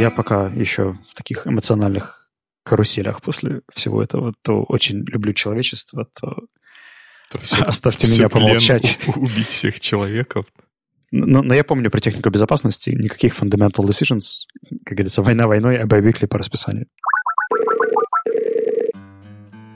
[0.00, 2.30] я пока еще в таких эмоциональных
[2.64, 4.34] каруселях после всего этого.
[4.42, 6.46] То очень люблю человечество, то,
[7.30, 8.98] то все, оставьте все меня помолчать.
[9.14, 10.46] Убить всех человеков.
[11.12, 12.90] Но, но я помню про технику безопасности.
[12.90, 14.46] Никаких fundamental decisions.
[14.84, 16.86] Как говорится, война войной, а боевикли по расписанию.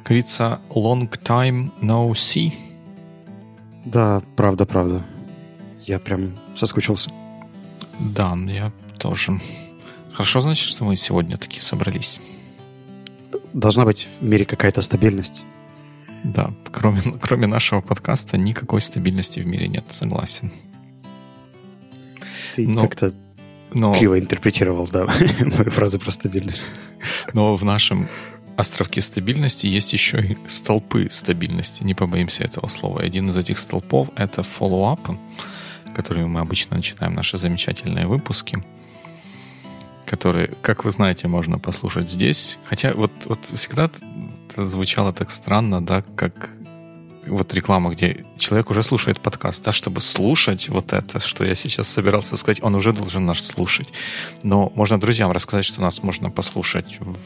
[0.05, 2.53] Говорится, long time no see.
[3.85, 5.05] Да, правда, правда.
[5.83, 7.11] Я прям соскучился.
[7.99, 9.33] Да, я тоже.
[10.15, 12.21] Хорошо, значит, что мы сегодня такие собрались.
[13.53, 15.43] Должна быть в мире какая-то стабильность.
[16.23, 20.53] Да, кроме, кроме нашего подкаста никакой стабильности в мире нет, согласен.
[22.55, 23.13] Ты но, как-то
[23.73, 25.07] но, криво интерпретировал, да,
[25.41, 26.69] мою фразу про стабильность.
[27.33, 28.09] Но в нашем
[28.57, 31.83] островке стабильности есть еще и столпы стабильности.
[31.83, 33.01] Не побоимся этого слова.
[33.01, 35.19] Один из этих столпов— это follow-up,
[35.93, 38.63] которыми мы обычно начинаем наши замечательные выпуски
[40.07, 42.59] которые, как вы знаете, можно послушать здесь.
[42.65, 43.91] Хотя вот, вот всегда
[44.51, 46.51] это звучало так странно, да, как
[47.27, 51.89] вот реклама, где человек уже слушает подкаст, да, чтобы слушать вот это, что я сейчас
[51.89, 53.93] собирался сказать, он уже должен нас слушать.
[54.43, 57.17] Но можно друзьям рассказать, что нас можно послушать в,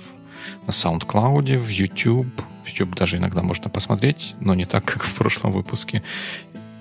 [0.67, 2.29] на SoundCloud, в YouTube.
[2.67, 6.03] YouTube даже иногда можно посмотреть, но не так, как в прошлом выпуске.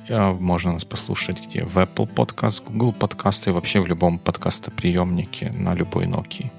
[0.09, 1.63] А, можно нас послушать где?
[1.63, 6.49] В Apple Podcast, Google Podcast и вообще в любом подкастоприемнике на любой Nokia.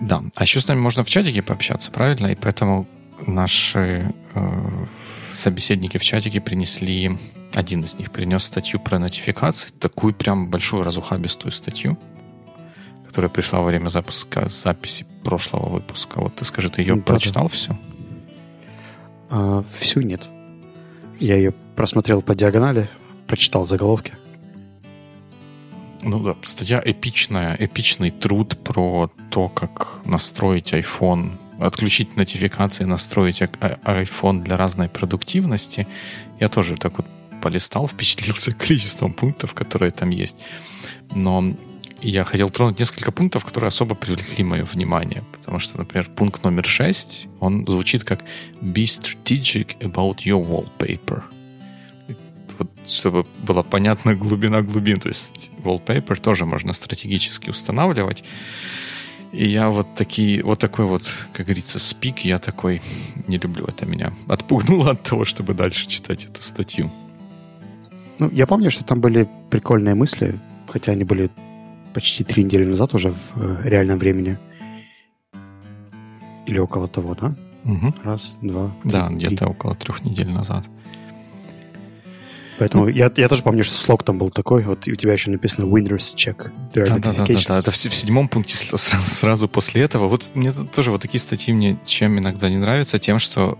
[0.00, 2.28] Да, а еще с нами можно в чатике пообщаться, правильно?
[2.28, 2.86] И поэтому
[3.26, 4.86] наши э,
[5.34, 7.18] собеседники в чатике принесли,
[7.52, 11.98] один из них принес статью про нотификации, такую прям большую разухабистую статью,
[13.06, 16.20] которая пришла во время запуска записи прошлого выпуска.
[16.20, 17.48] Вот ты скажи, ты ее да, прочитал да.
[17.50, 17.78] всю?
[19.28, 20.22] А, всю нет.
[21.20, 22.88] Я ее просмотрел по диагонали,
[23.26, 24.14] прочитал заголовки.
[26.02, 34.42] Ну да, статья эпичная, эпичный труд про то, как настроить iPhone, отключить нотификации, настроить iPhone
[34.42, 35.86] для разной продуктивности.
[36.40, 37.06] Я тоже так вот
[37.42, 40.38] полистал, впечатлился количеством пунктов, которые там есть.
[41.14, 41.54] Но
[42.08, 45.22] я хотел тронуть несколько пунктов, которые особо привлекли мое внимание.
[45.32, 48.24] Потому что, например, пункт номер 6, он звучит как
[48.60, 51.22] «Be strategic about your wallpaper».
[52.58, 54.96] Вот, чтобы была понятна глубина глубин.
[54.96, 58.24] То есть wallpaper тоже можно стратегически устанавливать.
[59.32, 61.02] И я вот такие, вот такой вот,
[61.32, 62.82] как говорится, спик, я такой
[63.28, 63.64] не люблю.
[63.66, 66.90] Это меня отпугнуло от того, чтобы дальше читать эту статью.
[68.18, 71.30] Ну, я помню, что там были прикольные мысли, хотя они были
[71.94, 74.38] почти три недели назад уже в э, реальном времени.
[76.46, 77.34] Или около того, да?
[77.64, 77.94] Угу.
[78.04, 80.64] Раз, два, три, Да, где-то около трех недель назад.
[82.58, 85.30] Поэтому ну, я, я тоже помню, что слог там был такой, вот у тебя еще
[85.30, 86.50] написано Windows Check.
[86.74, 90.08] Да, да, да, да, да, это в, в седьмом пункте сразу, сразу после этого.
[90.08, 93.58] Вот мне тоже вот такие статьи мне чем иногда не нравятся, тем, что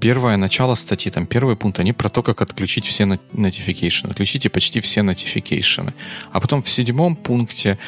[0.00, 4.10] первое начало статьи, там первый пункт, они про то, как отключить все notification.
[4.10, 5.92] Отключите почти все notification.
[6.32, 7.78] А потом в седьмом пункте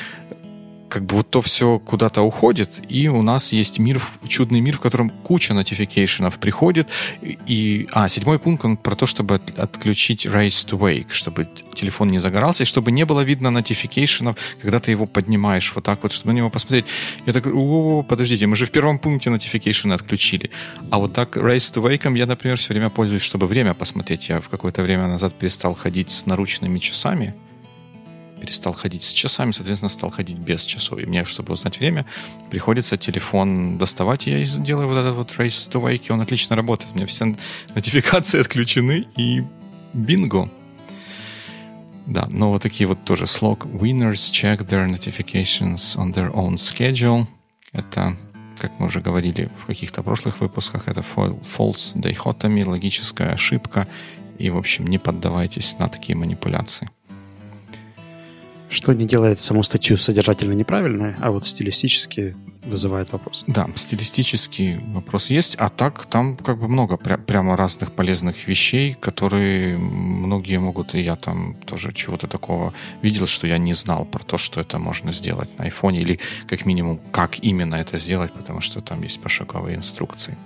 [0.93, 3.99] как бы вот то все куда-то уходит, и у нас есть мир,
[4.29, 6.87] чудный мир, в котором куча нотификейшенов приходит.
[7.23, 12.11] И, а, седьмой пункт, он про то, чтобы от, отключить Raise to Wake, чтобы телефон
[12.11, 16.13] не загорался, и чтобы не было видно нотификейшенов, когда ты его поднимаешь вот так вот,
[16.13, 16.85] чтобы на него посмотреть.
[17.25, 20.51] Я так, о, подождите, мы же в первом пункте нотификейшены отключили.
[20.91, 24.29] А вот так Raise to Wake я, например, все время пользуюсь, чтобы время посмотреть.
[24.29, 27.35] Я в какое-то время назад перестал ходить с наручными часами,
[28.43, 30.99] перестал ходить с часами, соответственно, стал ходить без часов.
[30.99, 32.05] И мне, чтобы узнать время,
[32.51, 36.91] приходится телефон доставать, я делаю вот этот вот Race to Wake, он отлично работает.
[36.93, 37.37] У меня все
[37.75, 39.45] нотификации отключены, и
[39.93, 40.51] бинго.
[42.07, 43.65] Да, но вот такие вот тоже слог.
[43.67, 47.27] Winners check their notifications on their own schedule.
[47.73, 48.17] Это,
[48.59, 53.87] как мы уже говорили в каких-то прошлых выпусках, это false dichotomy, логическая ошибка.
[54.39, 56.91] И, в общем, не поддавайтесь на такие манипуляции.
[58.73, 62.35] Что не делает саму статью содержательно неправильной, а вот стилистически
[62.65, 63.45] вызывает вопрос.
[63.47, 68.95] Да, стилистический вопрос есть, а так там как бы много пря- прямо разных полезных вещей,
[68.95, 72.73] которые многие могут, и я там тоже чего-то такого
[73.03, 76.65] видел, что я не знал про то, что это можно сделать на айфоне, или как
[76.65, 80.39] минимум, как именно это сделать, потому что там есть пошаговые инструкции.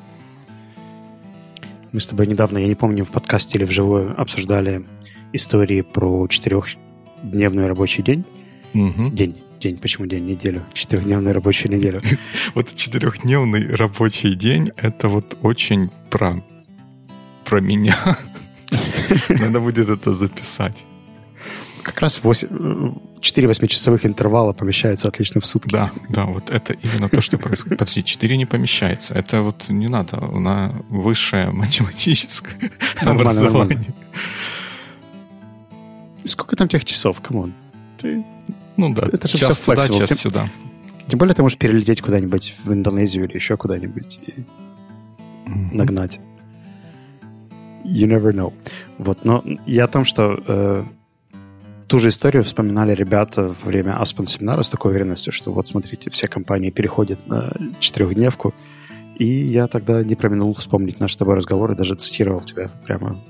[1.93, 4.85] Мы с тобой недавно, я не помню, в подкасте или вживую обсуждали
[5.33, 6.67] истории про четырех
[7.23, 8.25] дневной рабочий день.
[8.75, 9.11] Угу.
[9.11, 9.37] День.
[9.61, 9.79] День.
[9.79, 10.27] Почему день?
[10.27, 10.63] Неделю.
[10.75, 12.01] Четырехдневную рабочую неделю.
[12.55, 16.43] Вот четырехдневный рабочий день— это вот очень про,
[17.45, 17.97] про меня.
[19.29, 20.85] Надо будет это записать.
[21.83, 22.49] как раз 8,
[23.21, 25.71] 4 8-часовых интервала помещается отлично в сутки.
[25.71, 27.79] Да, да, вот это именно то, что происходит.
[27.79, 29.15] Подожди, 4 не помещается.
[29.15, 32.57] Это вот не надо, на высшее математическое
[33.01, 33.77] нормально, образование.
[33.79, 33.95] Нормально.
[36.27, 37.55] Сколько там тех часов, come on?
[37.99, 38.25] Ты...
[38.77, 40.17] Ну да, это же все туда, час Тем...
[40.17, 40.51] сюда.
[41.09, 45.75] Тем более ты можешь перелететь куда-нибудь в Индонезию или еще куда-нибудь и mm-hmm.
[45.75, 46.21] нагнать.
[47.85, 48.53] You never know.
[48.99, 50.85] Вот, но я о том, что э,
[51.87, 56.11] ту же историю вспоминали ребята во время Aspen семинара с такой уверенностью, что вот смотрите,
[56.11, 58.53] все компании переходят на четырехдневку,
[59.17, 63.23] и я тогда не проминул вспомнить наш с тобой разговор и даже цитировал тебя прямо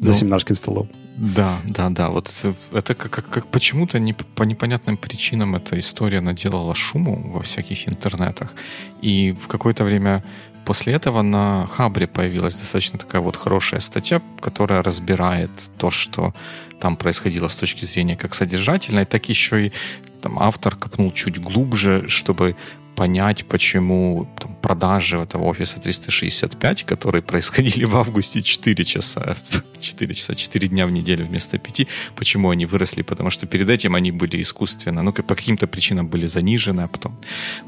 [0.00, 0.88] за ну, семинарским столом.
[1.16, 2.10] Да, да, да.
[2.10, 2.30] Вот
[2.72, 7.88] это как, как, как почему-то не, по непонятным причинам эта история наделала шуму во всяких
[7.88, 8.52] интернетах.
[9.00, 10.22] И в какое-то время
[10.66, 16.34] после этого на Хабре появилась достаточно такая вот хорошая статья, которая разбирает то, что
[16.80, 19.72] там происходило с точки зрения как содержательной, так еще и
[20.20, 22.56] там автор копнул чуть глубже, чтобы
[22.96, 29.36] понять, почему там, продажи этого офиса 365, которые происходили в августе 4 часа,
[29.80, 33.94] 4 часа, 4 дня в неделю вместо 5, почему они выросли, потому что перед этим
[33.94, 37.16] они были искусственно, ну, по каким-то причинам были занижены, а потом...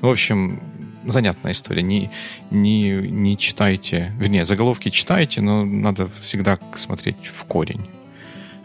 [0.02, 0.60] Ну, в общем,
[1.06, 1.82] занятная история.
[1.82, 2.10] Не,
[2.50, 7.86] не, не читайте, вернее, заголовки читайте, но надо всегда смотреть в корень,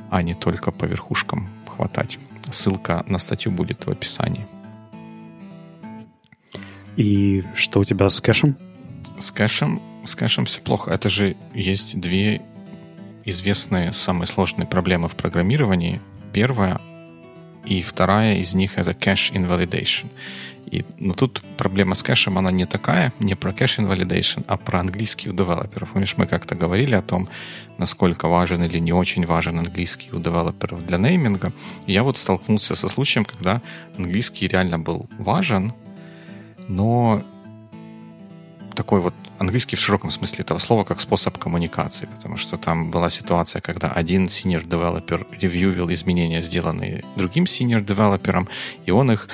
[0.09, 2.19] а не только по верхушкам хватать.
[2.51, 4.45] Ссылка на статью будет в описании.
[6.97, 8.55] И что у тебя с кэшем?
[9.19, 10.91] С кэшем, с кэшем все плохо.
[10.91, 12.41] Это же есть две
[13.25, 16.01] известные самые сложные проблемы в программировании.
[16.33, 16.79] Первая
[17.65, 20.07] и вторая из них это cache invalidation.
[20.65, 24.79] И, но тут проблема с кэшем, она не такая, не про cache invalidation, а про
[24.79, 25.91] английский у девелоперов.
[25.91, 27.29] Помнишь, мы как-то говорили о том,
[27.77, 31.53] насколько важен или не очень важен английский у девелоперов для нейминга.
[31.85, 33.61] И я вот столкнулся со случаем, когда
[33.97, 35.73] английский реально был важен,
[36.67, 37.23] но
[38.75, 43.09] такой вот английский в широком смысле этого слова как способ коммуникации, потому что там была
[43.09, 48.47] ситуация, когда один senior developer ревьювил изменения, сделанные другим senior девелопером,
[48.85, 49.27] и он их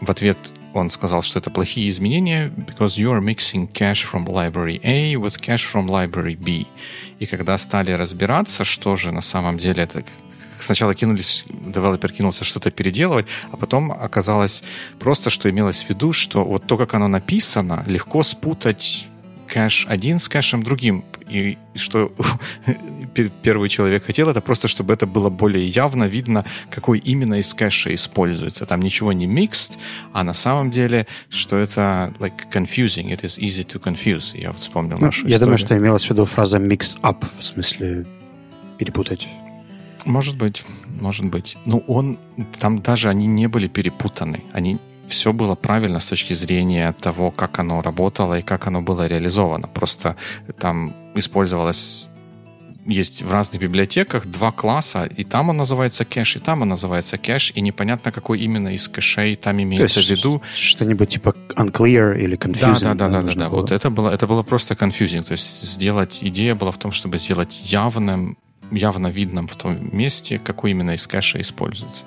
[0.00, 0.38] в ответ
[0.72, 5.40] он сказал, что это плохие изменения, because you are mixing cache from library A with
[5.40, 6.66] cache from library B.
[7.18, 10.04] И когда стали разбираться, что же на самом деле это
[10.62, 14.62] сначала кинулись, девелопер кинулся что-то переделывать, а потом оказалось
[14.98, 19.08] просто, что имелось в виду, что вот то, как оно написано, легко спутать
[19.50, 21.04] кэш один с кэшем другим.
[21.28, 22.12] И что
[23.42, 27.94] первый человек хотел, это просто, чтобы это было более явно видно, какой именно из кэша
[27.94, 28.66] используется.
[28.66, 29.76] Там ничего не mixed,
[30.12, 34.38] а на самом деле, что это like confusing, it is easy to confuse.
[34.38, 35.40] Я вот вспомнил ну, нашу Я историю.
[35.40, 38.06] думаю, что имелась в виду фраза mix up, в смысле
[38.78, 39.28] перепутать.
[40.04, 40.64] Может быть,
[41.00, 41.56] может быть.
[41.64, 42.18] Ну, он,
[42.58, 44.42] там даже они не были перепутаны.
[44.52, 49.06] Они все было правильно с точки зрения того, как оно работало и как оно было
[49.06, 49.68] реализовано.
[49.68, 50.16] Просто
[50.58, 52.06] там использовалось
[52.86, 57.18] есть в разных библиотеках два класса, и там он называется кэш, и там он называется
[57.18, 60.42] кэш, и непонятно, какой именно из кэшей там имеется в виду.
[60.54, 62.82] Что-нибудь типа unclear или confusing.
[62.82, 63.48] Да, да, да, да, да, да.
[63.48, 65.22] Вот это было, это было просто confusing.
[65.22, 68.36] То есть сделать, идея была в том, чтобы сделать явным
[68.70, 72.04] явно видном в том месте, какой именно из кэша используется.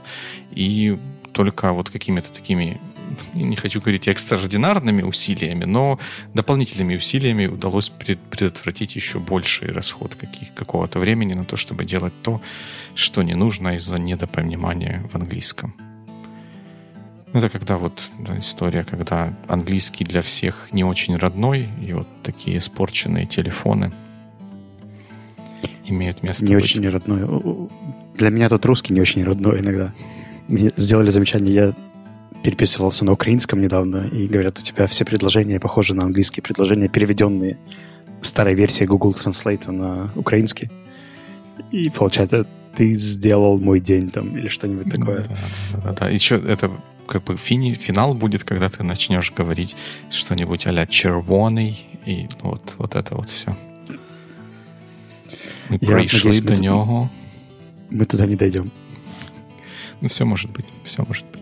[0.51, 0.97] И
[1.33, 2.79] только вот какими-то такими,
[3.33, 5.99] не хочу говорить экстраординарными усилиями, но
[6.33, 12.41] дополнительными усилиями удалось предотвратить еще больший расход каких, какого-то времени на то, чтобы делать то,
[12.95, 15.75] что не нужно из-за недопонимания в английском.
[17.33, 22.59] Это когда вот да, история, когда английский для всех не очень родной, и вот такие
[22.59, 23.91] испорченные телефоны–
[25.85, 26.63] имеют место Не быть.
[26.63, 27.69] очень родной.
[28.15, 29.93] Для меня тут русский не очень родной иногда.
[30.47, 31.73] Мне сделали замечание, я
[32.43, 37.57] переписывался на украинском недавно, и говорят, у тебя все предложения похожи на английские предложения, переведенные
[38.21, 40.69] старой версией Google Translate на украинский.
[41.71, 45.23] И получается, ты сделал мой день там или что-нибудь такое.
[45.23, 45.35] Да,
[45.73, 46.09] да, да, да.
[46.09, 46.71] Еще это
[47.07, 49.75] как бы фини, финал будет, когда ты начнешь говорить
[50.09, 53.55] что-нибудь а-ля червоный, и вот, вот это вот все.
[55.69, 57.09] Ми Я прийшли надеюсь, до нього.
[57.91, 58.71] Мы туда не дойдем.
[60.01, 61.41] Ну, все может быть, все может быть.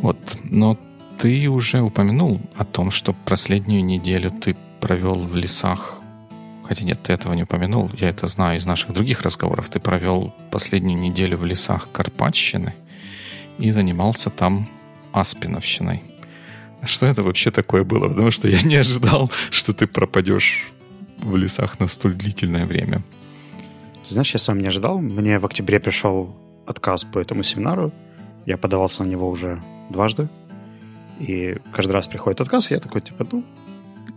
[0.00, 0.78] Вот, но
[1.18, 6.00] ты уже упомянул о том, что последнюю неделю ты провел в лесах.
[6.62, 7.90] Хотя нет, ты этого не упомянул.
[8.00, 9.68] Я это знаю из наших других разговоров.
[9.68, 12.74] Ты провел последнюю неделю в лесах Карпатщины
[13.58, 14.68] и занимался там
[15.12, 16.02] аспиновщиной.
[16.82, 18.08] А что это вообще такое было?
[18.08, 20.66] Потому что я не ожидал, что ты пропадешь
[21.26, 23.02] в лесах на столь длительное время.
[24.08, 24.98] знаешь, я сам не ожидал.
[25.00, 26.34] Мне в октябре пришел
[26.66, 27.92] отказ по этому семинару.
[28.46, 30.28] Я подавался на него уже дважды.
[31.18, 33.44] И каждый раз приходит отказ, и я такой, типа, ну,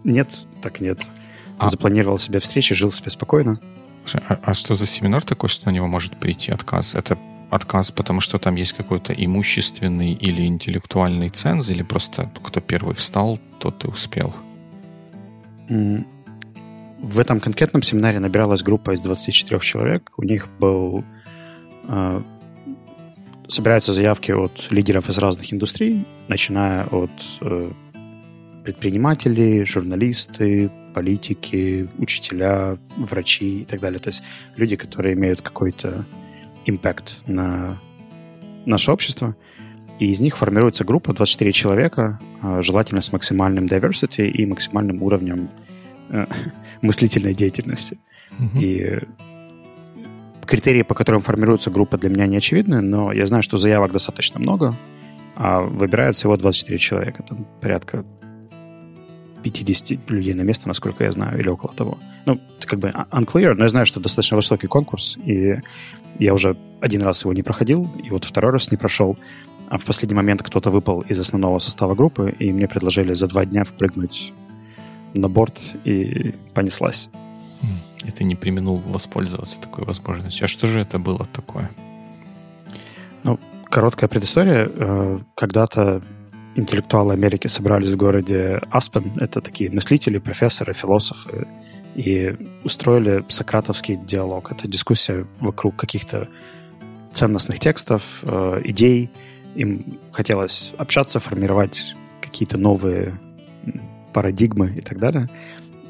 [0.04, 1.00] нет, так нет.
[1.58, 1.70] А...
[1.70, 3.60] Запланировал себе встречи, жил себе спокойно.
[4.14, 6.96] А, а что за семинар такой, что на него может прийти отказ?
[6.96, 7.18] Это
[7.50, 13.40] отказ, потому что там есть какой-то имущественный или интеллектуальный ценз, или просто кто первый встал,
[13.60, 14.36] тот и успел?
[17.02, 20.12] В этом конкретном семинаре набиралась группа из 24 человек.
[20.18, 21.04] У них был...
[21.88, 22.22] Э,
[23.48, 27.10] собираются заявки от лидеров из разных индустрий, начиная от
[27.42, 27.72] э,
[28.64, 34.00] предпринимателей, журналисты, политики, учителя, врачи и так далее.
[34.00, 34.24] То есть
[34.56, 36.06] люди, которые имеют какой-то
[36.66, 37.78] импакт на
[38.66, 39.36] наше общество.
[40.00, 45.50] И из них формируется группа 24 человека, а, желательно с максимальным diversity и максимальным уровнем
[46.10, 46.26] э,
[46.82, 48.00] мыслительной деятельности.
[48.32, 48.62] Mm-hmm.
[48.62, 49.00] И
[50.50, 54.40] критерии, по которым формируется группа, для меня не очевидны, но я знаю, что заявок достаточно
[54.40, 54.74] много,
[55.36, 57.24] а выбирают всего 24 человека.
[57.24, 58.04] Там порядка
[59.44, 61.98] 50 людей на место, насколько я знаю, или около того.
[62.26, 65.62] Ну, как бы unclear, но я знаю, что достаточно высокий конкурс, и
[66.18, 69.18] я уже один раз его не проходил, и вот второй раз не прошел.
[69.70, 73.46] А в последний момент кто-то выпал из основного состава группы, и мне предложили за два
[73.46, 74.34] дня впрыгнуть
[75.14, 77.10] на борт, и понеслась.
[78.06, 80.46] И ты не применул воспользоваться такой возможностью.
[80.46, 81.70] А что же это было такое?
[83.24, 83.40] Ну,
[83.70, 84.70] короткая предыстория.
[84.70, 86.02] Э, когда-то
[86.56, 89.12] интеллектуалы Америки собрались в городе Аспен.
[89.20, 91.48] Это такие мыслители, профессоры, философы.
[91.96, 94.52] И устроили сократовский диалог.
[94.52, 96.30] Это дискуссия вокруг каких-то
[97.14, 99.10] ценностных текстов, э, идей.
[99.56, 103.20] Им хотелось общаться, формировать какие-то новые
[104.14, 105.30] парадигмы и так далее.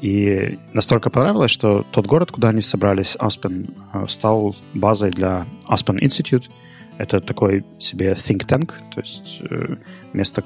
[0.00, 6.00] И настолько понравилось, что тот город, куда они собрались, Аспен, э, стал базой для Aspen
[6.00, 6.48] Institute.
[6.96, 9.76] Это такой себе think tank, то есть э,
[10.14, 10.42] место,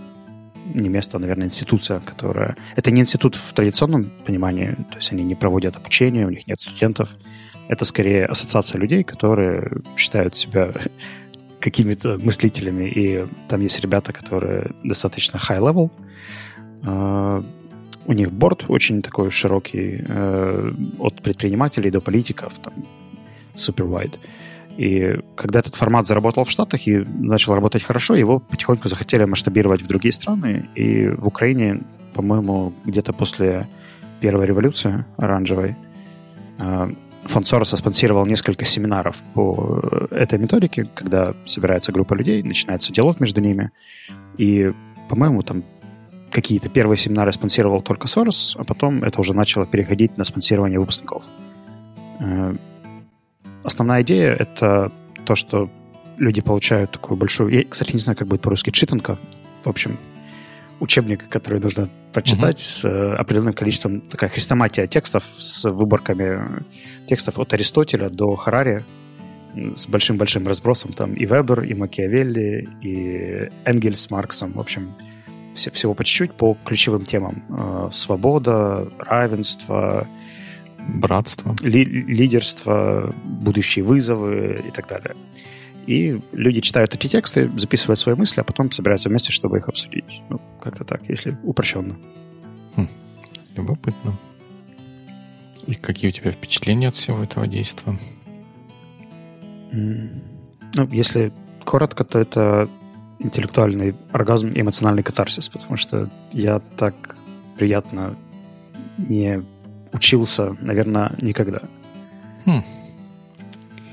[0.74, 2.56] не место, а, наверное, институция, которая...
[2.74, 6.60] Это не институт в традиционном понимании, то есть они не проводят обучение, у них нет
[6.60, 7.10] студентов.
[7.68, 10.72] Это скорее ассоциация людей, которые считают себя
[11.60, 15.90] какими-то мыслителями, и там есть ребята, которые достаточно high-level.
[18.06, 22.72] У них борт очень такой широкий, э, от предпринимателей до политиков, там,
[23.54, 24.18] super wide.
[24.76, 29.82] И когда этот формат заработал в Штатах и начал работать хорошо, его потихоньку захотели масштабировать
[29.82, 30.68] в другие страны.
[30.74, 31.82] И в Украине,
[32.12, 33.66] по-моему, где-то после
[34.20, 35.76] первой революции оранжевой,
[36.58, 36.94] э,
[37.24, 39.80] фонд Сороса спонсировал несколько семинаров по
[40.10, 43.70] этой методике, когда собирается группа людей, начинается диалог между ними.
[44.36, 44.72] И,
[45.08, 45.62] по-моему, там
[46.34, 51.24] какие-то первые семинары спонсировал только Сорос, а потом это уже начало переходить на спонсирование выпускников.
[52.18, 52.56] Э,
[53.62, 54.90] основная идея— это
[55.24, 55.70] то, что
[56.18, 57.50] люди получают такую большую...
[57.50, 59.16] Я, кстати, не знаю, как будет по-русски, читанка.
[59.62, 59.96] В общем,
[60.80, 62.82] учебник, который нужно прочитать uh-huh.
[62.82, 66.64] с э, определенным количеством, такая хрестоматия текстов с выборками
[67.08, 68.84] текстов от Аристотеля до Харари
[69.54, 70.92] с большим-большим разбросом.
[70.92, 74.52] Там и Вебер, и Макиавелли, и Энгельс с Марксом.
[74.54, 74.94] В общем,
[75.54, 77.44] всего по чуть-чуть по ключевым темам.
[77.48, 80.08] Э, свобода, равенство,
[80.78, 85.14] братство, ли, лидерство, будущие вызовы и так далее.
[85.86, 90.22] И люди читают эти тексты, записывают свои мысли, а потом собираются вместе, чтобы их обсудить.
[90.30, 91.96] Ну, как-то так, если упрощенно.
[92.76, 92.88] Хм.
[93.54, 94.18] Любопытно.
[95.66, 97.98] И какие у тебя впечатления от всего этого действия?
[99.72, 101.32] Ну, если
[101.64, 102.68] коротко, то это
[103.18, 107.16] интеллектуальный оргазм эмоциональный катарсис, потому что я так
[107.56, 108.16] приятно
[108.98, 109.42] не
[109.92, 111.62] учился, наверное, никогда.
[112.46, 112.62] Хм.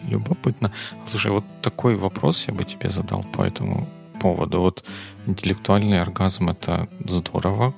[0.09, 0.71] Любопытно.
[1.05, 3.87] Слушай, вот такой вопрос я бы тебе задал по этому
[4.19, 4.61] поводу.
[4.61, 4.83] Вот
[5.27, 7.73] интеллектуальный оргазм— это здорово.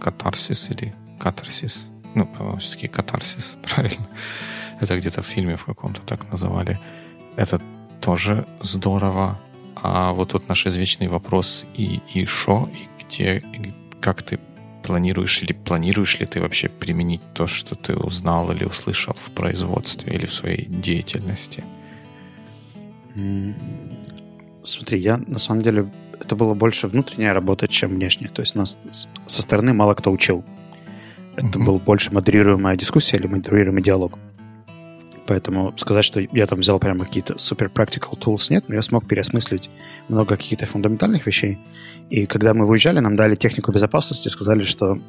[0.00, 1.90] Катарсис или катарсис?
[2.14, 2.28] Ну,
[2.58, 4.06] все-таки катарсис, правильно.
[4.80, 6.78] Это где-то в фильме в каком-то так называли.
[7.36, 7.60] Это
[8.00, 9.38] тоже здорово.
[9.76, 14.40] А вот тут наш извечный вопрос и, и шо, и где, и как ты
[14.82, 20.14] планируешь или планируешь ли ты вообще применить то, что ты узнал или услышал в производстве
[20.14, 21.64] или в своей деятельности?
[24.62, 25.90] Смотри, я на самом деле
[26.20, 28.28] это было больше внутренняя работа, чем внешняя.
[28.28, 28.78] То есть нас
[29.26, 30.44] со стороны мало кто учил.
[31.36, 31.64] Это mm-hmm.
[31.64, 34.18] был больше модерируемая дискуссия или модерируемый диалог.
[35.26, 39.08] Поэтому сказать, что я там взял прямо какие-то супер practical tools, нет, но я смог
[39.08, 39.70] переосмыслить
[40.08, 41.58] много каких-то фундаментальных вещей.
[42.10, 45.00] И когда мы выезжали, нам дали технику безопасности, сказали, что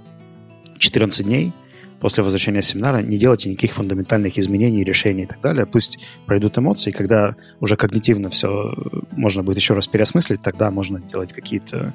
[0.80, 1.54] 14 дней
[2.00, 5.66] после возвращения семинара не делайте никаких фундаментальных изменений, решений и так далее.
[5.66, 8.74] Пусть пройдут эмоции, когда уже когнитивно все
[9.12, 11.94] можно будет еще раз переосмыслить, тогда можно делать какие-то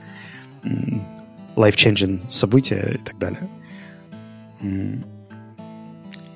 [1.57, 3.49] life-changing события и так далее.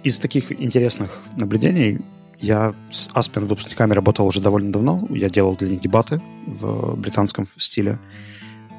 [0.06, 1.98] Из таких интересных наблюдений
[2.38, 5.04] я с Aspen выпускниками работал уже довольно давно.
[5.10, 7.98] Я делал для них дебаты в британском стиле,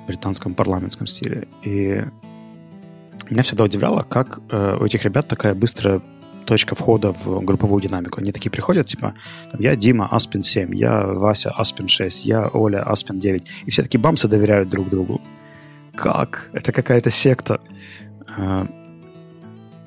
[0.08, 1.50] британском парламентском стиле.
[1.66, 2.02] И
[3.30, 6.02] меня всегда удивляло, как э, у этих ребят такая быстрая
[6.46, 8.22] точка входа в групповую динамику.
[8.22, 9.14] Они такие приходят, типа,
[9.52, 13.44] там, я Дима, Аспин 7, я Вася, Аспин 6, я Оля, Аспин 9.
[13.66, 15.20] И все такие бамсы доверяют друг другу.
[15.94, 16.50] Как?
[16.54, 17.60] Это какая-то секта.
[18.38, 18.66] Э,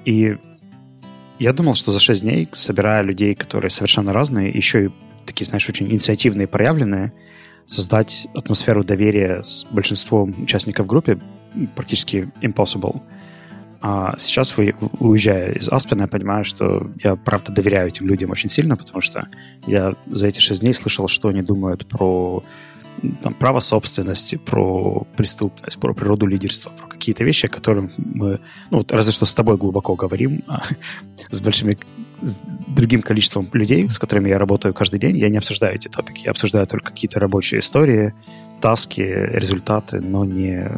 [0.05, 0.37] и
[1.41, 4.91] я думал, что за 6 дней, собирая людей, которые совершенно разные, еще и
[5.27, 7.13] такие, знаешь, очень инициативные, проявленные,
[7.65, 11.19] создать атмосферу доверия с большинством участников группы
[11.75, 13.01] практически impossible.
[13.81, 18.51] А сейчас, вы, уезжая из Аспена, я понимаю, что я, правда, доверяю этим людям очень
[18.51, 19.27] сильно, потому что
[19.67, 22.45] я за эти шесть дней слышал, что они думают про
[23.23, 28.41] там, право собственности, про преступность, про природу лидерства, про какие-то вещи, о которых мы,
[28.71, 30.63] ну, вот разве что с тобой глубоко говорим, а
[31.31, 31.79] с большими,
[32.23, 32.39] с
[32.69, 36.31] другим количеством людей, с которыми я работаю каждый день, я не обсуждаю эти топики, я
[36.31, 38.15] обсуждаю только какие-то рабочие истории,
[38.61, 40.69] таски, результаты, но не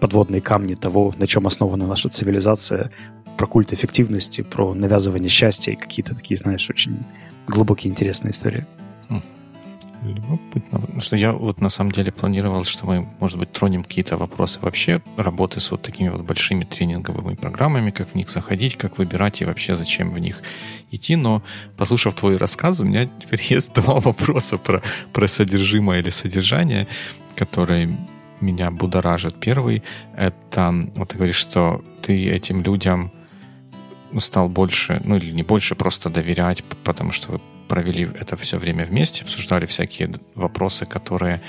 [0.00, 2.90] подводные камни того, на чем основана наша цивилизация,
[3.36, 6.98] про культ эффективности, про навязывание счастья и какие-то такие, знаешь, очень
[7.46, 8.66] глубокие интересные истории.
[10.02, 10.80] Любопытно.
[10.80, 14.58] Потому что я вот на самом деле планировал, что мы, может быть, тронем какие-то вопросы
[14.60, 19.42] вообще работы с вот такими вот большими тренинговыми программами, как в них заходить, как выбирать
[19.42, 20.42] и вообще зачем в них
[20.90, 21.16] идти.
[21.16, 21.42] Но,
[21.76, 26.86] послушав твой рассказ, у меня теперь есть два вопроса про, про содержимое или содержание,
[27.36, 27.96] которые
[28.40, 29.38] меня будоражит.
[29.38, 29.82] Первый—
[30.16, 33.12] это, вот ты говоришь, что ты этим людям
[34.18, 38.84] стал больше, ну или не больше, просто доверять, потому что вы провели это все время
[38.84, 41.40] вместе, обсуждали всякие вопросы, которые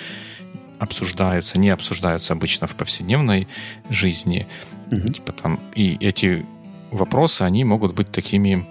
[0.78, 3.48] обсуждаются, не обсуждаются обычно в повседневной
[3.90, 4.46] жизни.
[4.92, 5.14] Mm-hmm.
[5.14, 6.46] Типа там, и эти
[6.92, 8.64] вопросы, они могут быть такими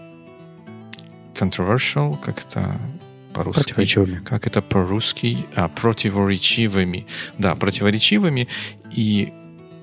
[1.35, 2.81] controversial, как это
[3.33, 3.65] по-русски.
[3.65, 4.25] Противоречивыми.
[4.25, 5.45] Как это по-русски?
[5.57, 7.07] А, противоречивыми.
[7.39, 8.47] Да, противоречивыми.
[8.93, 9.33] И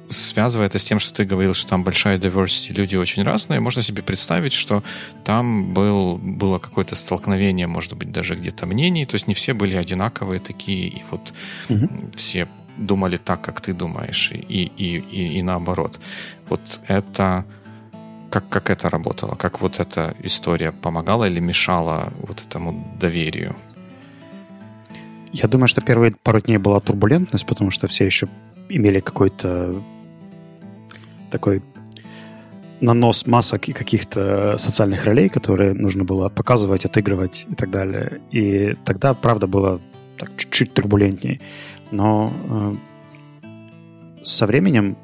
[0.10, 3.82] связывая это с тем, что ты говорил, что там большая diversity, люди очень разные, можно
[3.82, 4.84] себе представить, что
[5.24, 9.76] там был, было какое-то столкновение, может быть, даже где-то мнений, то есть не все были
[9.76, 11.34] одинаковые такие, и вот
[11.70, 11.90] угу.
[12.16, 16.00] все думали так, как ты думаешь, и, и, и, и наоборот.
[16.50, 17.46] Вот это
[18.30, 19.36] как, как это работало?
[19.36, 23.56] Как вот эта история помогала или мешала вот этому доверию?
[25.32, 28.28] Я думаю, что первые пару дней была турбулентность, потому что все еще
[28.70, 29.82] имели какой-то
[31.38, 31.62] такой
[32.82, 38.22] нанос масок и каких-то социальных ролей, которые нужно было показывать, отыгрывать и так далее.
[38.32, 39.80] И тогда, правда, было
[40.18, 41.40] так чуть-чуть турбулентнее.
[41.92, 42.76] Но э,
[44.24, 44.98] со временем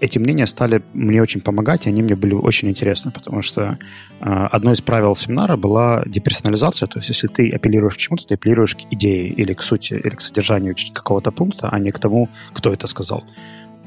[0.00, 3.78] эти мнения стали мне очень помогать, и они мне были очень интересны, потому что
[4.20, 8.34] э, одно из правил семинара была деперсонализация, то есть если ты апеллируешь к чему-то, ты
[8.34, 12.28] апеллируешь к идее или к сути, или к содержанию какого-то пункта, а не к тому,
[12.52, 13.24] кто это сказал.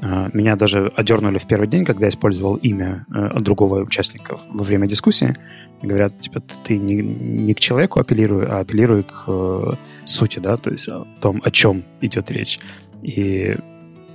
[0.00, 4.64] Э, меня даже одернули в первый день, когда я использовал имя э, другого участника во
[4.64, 5.36] время дискуссии.
[5.82, 9.72] Говорят, типа, ты не, не к человеку апеллируй, а апеллируй к э,
[10.04, 12.60] сути, да, то есть о том, о чем идет речь.
[13.02, 13.56] И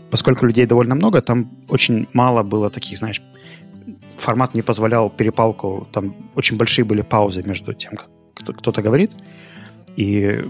[0.10, 3.22] поскольку людей довольно много, там очень мало было таких, знаешь,
[4.18, 9.12] формат не позволял перепалку, там очень большие были паузы между тем, как кто-то говорит,
[9.96, 10.46] и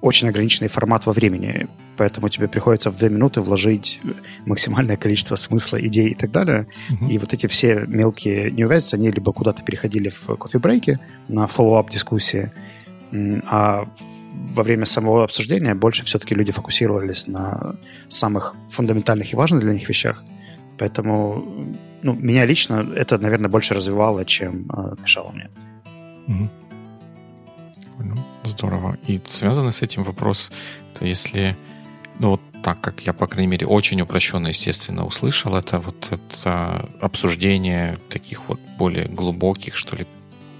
[0.00, 1.68] очень ограниченный формат во времени,
[1.98, 4.00] поэтому тебе приходится в две минуты вложить
[4.46, 6.68] максимальное количество смысла, идей и так далее.
[6.90, 7.10] Uh-huh.
[7.10, 12.52] И вот эти все мелкие неувязки, они либо куда-то переходили в кофе-брейки на follow-up дискуссии,
[13.44, 13.88] а
[14.54, 17.76] во время самого обсуждения больше все-таки люди фокусировались на
[18.08, 20.24] самых фундаментальных и важных для них вещах.
[20.78, 25.50] Поэтому ну, меня лично это, наверное, больше развивало, чем э, мешало мне.
[26.28, 26.48] Угу.
[28.44, 28.96] здорово.
[29.08, 30.52] И связанный с этим вопрос,
[30.98, 31.56] то если,
[32.18, 36.88] ну вот так как я, по крайней мере, очень упрощенно, естественно, услышал, это вот это
[37.00, 40.06] обсуждение таких вот более глубоких, что ли,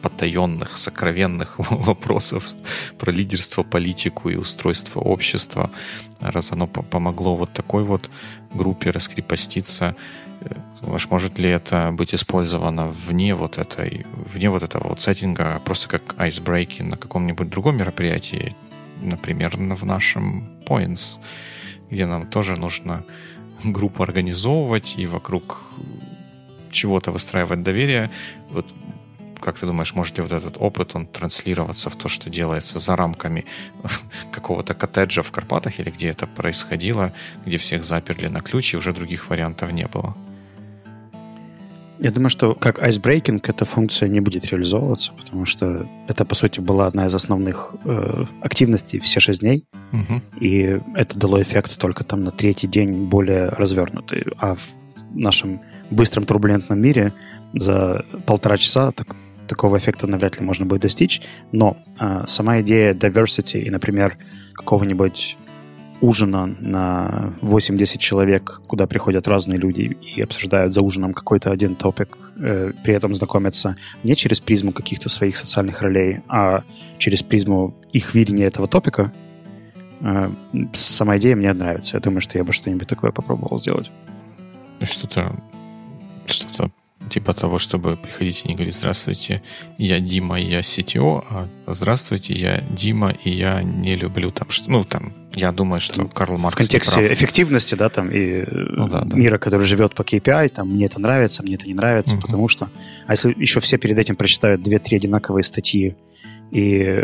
[0.02, 2.46] потаенных, сокровенных вопросов
[2.98, 5.70] про лидерство, политику и устройство общества,
[6.20, 8.08] раз оно помогло вот такой вот
[8.52, 9.96] группе раскрепоститься,
[10.40, 15.56] э, Думаешь, может ли это быть использовано вне вот этой, вне вот этого вот сеттинга,
[15.56, 18.54] а просто как айсбрейки на каком-нибудь другом мероприятии,
[19.02, 21.18] например, в нашем Points,
[21.90, 23.04] где нам тоже нужно
[23.64, 25.72] группу организовывать и вокруг
[26.70, 28.10] чего-то выстраивать доверие,
[28.50, 28.66] вот
[29.40, 32.96] как ты думаешь, может ли вот этот опыт, он транслироваться в то, что делается за
[32.96, 33.44] рамками
[34.32, 37.12] какого-то коттеджа в Карпатах или где это происходило,
[37.46, 40.16] где всех заперли на ключ и уже других вариантов не было?
[42.00, 46.60] Я думаю, что как icebreaking эта функция не будет реализовываться, потому что это, по сути,
[46.60, 50.22] была одна из основных э, активностей все шесть дней, угу.
[50.40, 54.26] и это дало эффект только там на третий день более развернутый.
[54.38, 54.68] А в
[55.12, 57.12] нашем быстром турбулентном мире
[57.52, 59.08] за полтора часа так,
[59.48, 64.16] такого эффекта навряд ли можно будет достичь, но э, сама идея diversity и, например,
[64.54, 65.36] какого-нибудь
[66.00, 72.16] ужина на 8-10 человек, куда приходят разные люди и обсуждают за ужином какой-то один топик,
[72.36, 76.62] э, при этом знакомятся не через призму каких-то своих социальных ролей, а
[76.98, 79.12] через призму их видения этого топика,
[80.00, 80.30] э,
[80.72, 81.96] сама идея мне нравится.
[81.96, 83.90] Я думаю, что я бы что-нибудь такое попробовал сделать.
[84.80, 85.34] Что-то
[86.26, 86.70] что-то
[87.10, 89.42] типа того, чтобы приходить и не говорить «Здравствуйте,
[89.78, 94.84] я Дима, я CTO», а «Здравствуйте, я Дима, и я не люблю там...» что, Ну,
[94.84, 99.02] там, я думаю, что там, Карл Маркс В контексте эффективности, да, там, и ну, да,
[99.04, 99.16] да.
[99.16, 102.22] мира, который живет по KPI, там, мне это нравится, мне это не нравится, угу.
[102.22, 102.68] потому что...
[103.06, 105.96] А если еще все перед этим прочитают две-три одинаковые статьи
[106.50, 106.98] и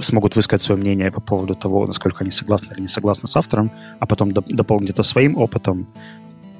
[0.00, 3.70] смогут высказать свое мнение по поводу того, насколько они согласны или не согласны с автором,
[4.00, 5.86] а потом дополнить это своим опытом,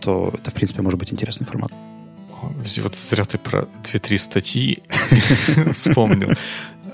[0.01, 1.73] то это, в принципе, может быть интересный формат.
[2.43, 4.83] Вот зря ты про 2-3 статьи
[5.73, 6.35] вспомнил.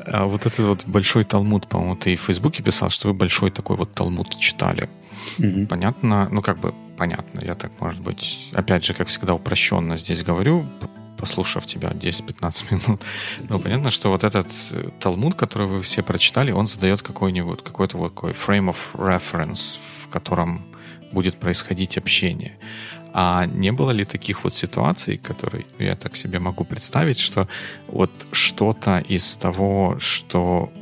[0.06, 3.50] А вот этот вот большой талмуд, по-моему, ты и в Фейсбуке писал, что вы большой
[3.50, 4.88] такой вот талмуд читали.
[5.38, 5.66] Mm-hmm.
[5.66, 10.22] Понятно, ну как бы понятно, я так, может быть, опять же, как всегда, упрощенно здесь
[10.22, 10.66] говорю,
[11.16, 13.02] послушав тебя 10-15 минут.
[13.48, 17.96] Но понятно, что вот этот э, талмуд, который вы все прочитали, он задает какой-нибудь, какой-то
[17.96, 20.64] вот такой frame of reference, в котором
[21.12, 22.58] будет происходить общение.
[23.12, 27.46] А не было ли таких вот ситуаций, которые я так себе могу представить, что
[27.88, 30.72] вот что-то из того, что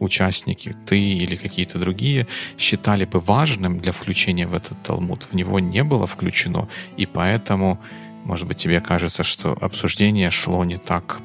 [0.00, 2.26] участники, ты или какие-то другие,
[2.58, 7.78] считали бы важным для включения в этот Талмуд, в него не было включено, и поэтому,
[8.24, 11.20] может быть, тебе кажется, что обсуждение шло не так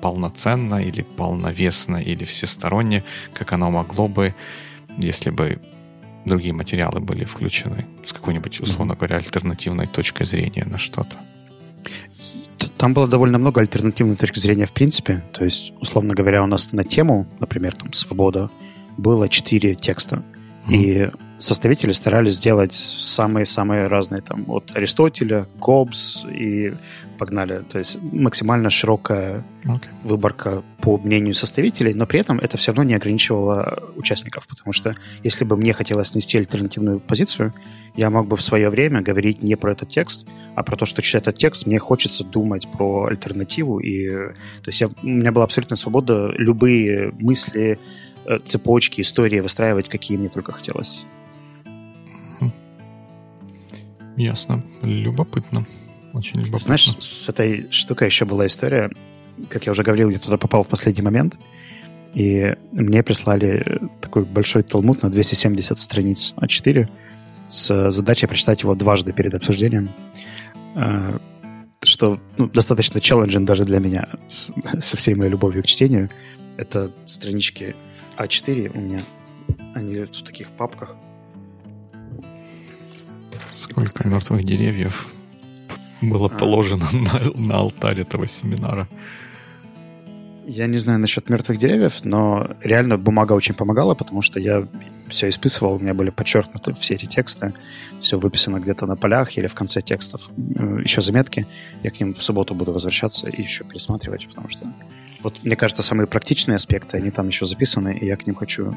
[0.00, 4.34] полноценно или полновесно или всесторонне, как оно могло бы,
[4.98, 5.60] если бы
[6.24, 11.16] другие материалы были включены с какой-нибудь, условно говоря, альтернативной точкой зрения на что-то?
[12.76, 15.24] Там было довольно много альтернативной точки зрения в принципе.
[15.32, 18.50] То есть, условно говоря, у нас на тему, например, там «Свобода»,
[18.96, 20.22] было четыре текста.
[20.66, 20.74] Mm.
[20.74, 26.74] И составители старались сделать самые-самые разные, там, от Аристотеля, Гоббс и
[27.18, 27.62] погнали.
[27.70, 29.88] То есть максимально широкая okay.
[30.04, 34.94] выборка по мнению составителей, но при этом это все равно не ограничивало участников, потому что
[35.22, 37.52] если бы мне хотелось нести альтернативную позицию,
[37.94, 41.02] я мог бы в свое время говорить не про этот текст, а про то, что
[41.02, 43.80] читая этот текст, мне хочется думать про альтернативу.
[43.80, 47.78] И, то есть я, у меня была абсолютная свобода любые мысли,
[48.24, 51.04] э, цепочки, истории выстраивать, какие мне только хотелось.
[54.20, 54.62] Ясно.
[54.82, 55.66] Любопытно.
[56.12, 56.58] Очень любопытно.
[56.58, 58.90] Знаешь, с этой штукой еще была история.
[59.48, 61.38] Как я уже говорил, я туда попал в последний момент.
[62.12, 66.88] И мне прислали такой большой талмуд на 270 страниц А4
[67.48, 69.88] с задачей прочитать его дважды перед обсуждением.
[70.74, 71.18] А,
[71.82, 76.10] что ну, достаточно челленджен даже для меня с, со всей моей любовью к чтению.
[76.58, 77.74] Это странички
[78.18, 79.00] А4 у меня.
[79.74, 80.94] Они в таких папках.
[83.50, 85.06] Сколько мертвых деревьев
[86.00, 86.28] было а.
[86.28, 88.88] положено на, на алтарь этого семинара.
[90.46, 94.66] Я не знаю насчет мертвых деревьев, но реально бумага очень помогала, потому что я
[95.08, 97.54] все исписывал, у меня были подчеркнуты все эти тексты,
[98.00, 100.28] все выписано где-то на полях или в конце текстов.
[100.56, 101.46] Э, еще заметки,
[101.84, 104.66] я к ним в субботу буду возвращаться и еще пересматривать, потому что
[105.22, 108.74] вот мне кажется, самые практичные аспекты, они там еще записаны, и я к ним хочу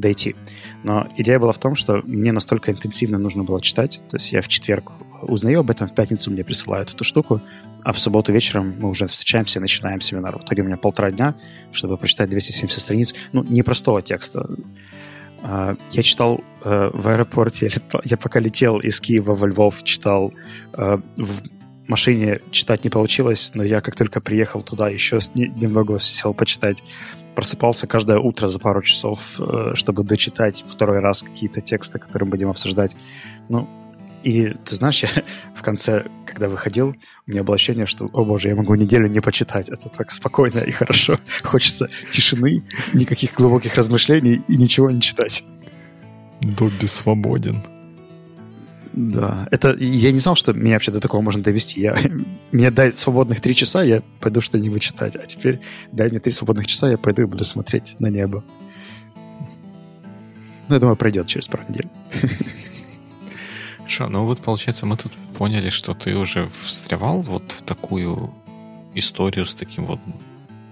[0.00, 0.36] дойти.
[0.82, 4.42] Но идея была в том, что мне настолько интенсивно нужно было читать, то есть я
[4.42, 7.40] в четверг узнаю об этом, в пятницу мне присылают эту штуку,
[7.84, 10.38] а в субботу вечером мы уже встречаемся и начинаем семинар.
[10.38, 11.34] В итоге у меня полтора дня,
[11.72, 14.48] чтобы прочитать 270 страниц, ну, непростого текста.
[15.42, 17.70] А, я читал э, в аэропорте,
[18.04, 20.32] я пока летел из Киева во Львов, читал
[20.74, 20.98] э,
[21.88, 26.82] машине читать не получилось, но я как только приехал туда, еще немного сел почитать
[27.38, 32.32] просыпался каждое утро за пару часов, э, чтобы дочитать второй раз какие-то тексты, которые мы
[32.32, 32.96] будем обсуждать.
[33.48, 33.68] Ну,
[34.24, 35.10] и ты знаешь, я
[35.54, 36.96] в конце, когда выходил,
[37.28, 39.68] у меня было ощущение, что, о боже, я могу неделю не почитать.
[39.68, 41.16] Это так спокойно и хорошо.
[41.44, 45.44] Хочется тишины, никаких глубоких размышлений и ничего не читать.
[46.40, 47.62] Добби свободен.
[48.98, 51.80] Да, это я не знал, что меня вообще до такого можно довести.
[51.80, 51.96] Я,
[52.52, 55.14] мне дай свободных три часа, я пойду что-нибудь читать.
[55.14, 55.60] А теперь
[55.92, 58.42] дай мне три свободных часа, я пойду и буду смотреть на небо.
[60.68, 61.88] Ну, я думаю, пройдет через пару недель.
[63.78, 68.34] Хорошо, ну вот получается, мы тут поняли, что ты уже встревал вот в такую
[68.94, 70.00] историю с таким вот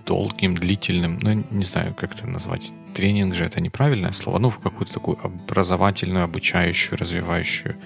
[0.04, 4.58] долгим, длительным, ну, не знаю, как это назвать, тренинг же это неправильное слово, ну, в
[4.58, 7.76] какую-то такую образовательную, обучающую, развивающую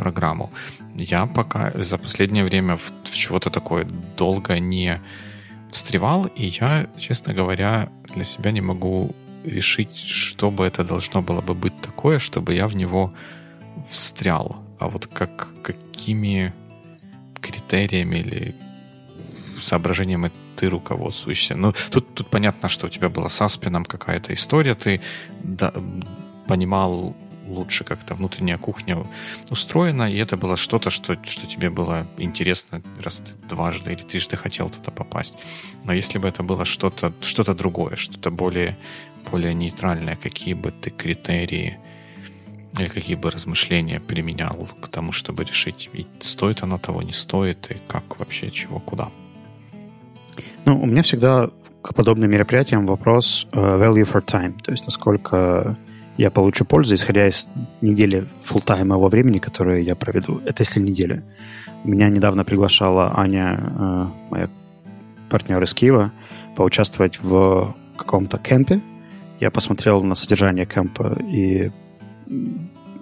[0.00, 0.50] программу.
[0.96, 3.86] Я пока за последнее время в, в чего-то такое
[4.16, 5.00] долго не
[5.70, 11.40] встревал, и я, честно говоря, для себя не могу решить, что бы это должно было
[11.40, 13.12] бы быть такое, чтобы я в него
[13.88, 14.56] встрял.
[14.78, 16.52] А вот как, какими
[17.40, 18.54] критериями или
[19.60, 21.56] соображениями ты руководствуешься.
[21.56, 25.00] Ну, тут, тут понятно, что у тебя была с Аспином какая-то история, ты
[25.44, 25.72] да,
[26.46, 27.14] понимал
[27.50, 28.96] лучше, как то внутренняя кухня
[29.50, 34.36] устроена, и это было что-то, что, что тебе было интересно, раз ты дважды или трижды
[34.36, 35.36] хотел туда попасть.
[35.84, 38.76] Но если бы это было что-то что другое, что-то более,
[39.30, 41.78] более нейтральное, какие бы ты критерии
[42.78, 47.76] или какие бы размышления применял к тому, чтобы решить, стоит оно того, не стоит, и
[47.88, 49.10] как вообще, чего, куда?
[50.64, 51.50] Ну, у меня всегда
[51.82, 55.76] к подобным мероприятиям вопрос uh, value for time, то есть насколько
[56.20, 57.48] я получу пользу, исходя из
[57.80, 60.42] недели фултаймового времени, которое я проведу.
[60.44, 61.22] Это если неделя.
[61.82, 64.50] Меня недавно приглашала Аня, uh, моя
[65.30, 66.12] партнер из Киева,
[66.56, 68.80] поучаствовать в каком-то кемпе.
[69.40, 71.70] Я посмотрел на содержание кемпа и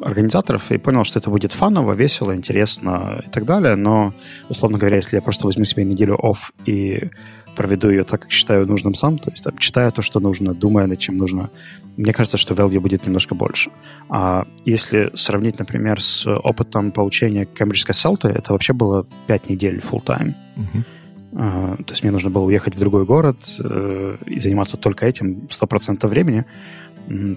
[0.01, 3.75] организаторов и понял, что это будет фаново, весело, интересно и так далее.
[3.75, 4.15] Но,
[4.49, 7.11] условно говоря, если я просто возьму себе неделю офф и
[7.59, 10.87] проведу ее так, как считаю нужным сам, то есть там, читая то, что нужно, думая
[10.87, 11.51] над чем нужно,
[11.97, 13.71] мне кажется, что value будет немножко больше.
[14.09, 20.05] А если сравнить, например, с опытом получения кембриджской селты, это вообще было 5 недель full
[20.05, 20.35] time.
[20.57, 20.85] Uh-huh.
[21.33, 25.49] Uh, то есть мне нужно было уехать в другой город uh, и заниматься только этим
[25.51, 26.45] 100% времени.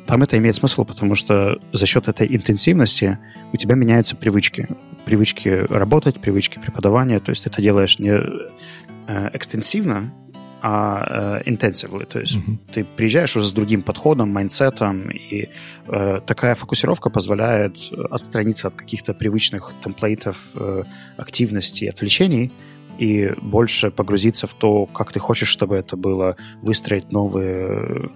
[0.05, 3.17] Там это имеет смысл, потому что за счет этой интенсивности
[3.53, 4.67] у тебя меняются привычки.
[5.05, 7.19] Привычки работать, привычки преподавания.
[7.19, 10.11] То есть ты это делаешь не э, экстенсивно,
[10.61, 11.41] а.
[11.45, 12.57] Э, то есть mm-hmm.
[12.73, 15.49] ты приезжаешь уже с другим подходом, mindset ом, и
[15.87, 17.77] э, такая фокусировка позволяет
[18.11, 20.83] отстраниться от каких-то привычных template ов, э,
[21.17, 22.51] активностей, отвлечений,
[22.99, 28.11] и больше погрузиться в то, как ты хочешь, чтобы это было, выстроить новые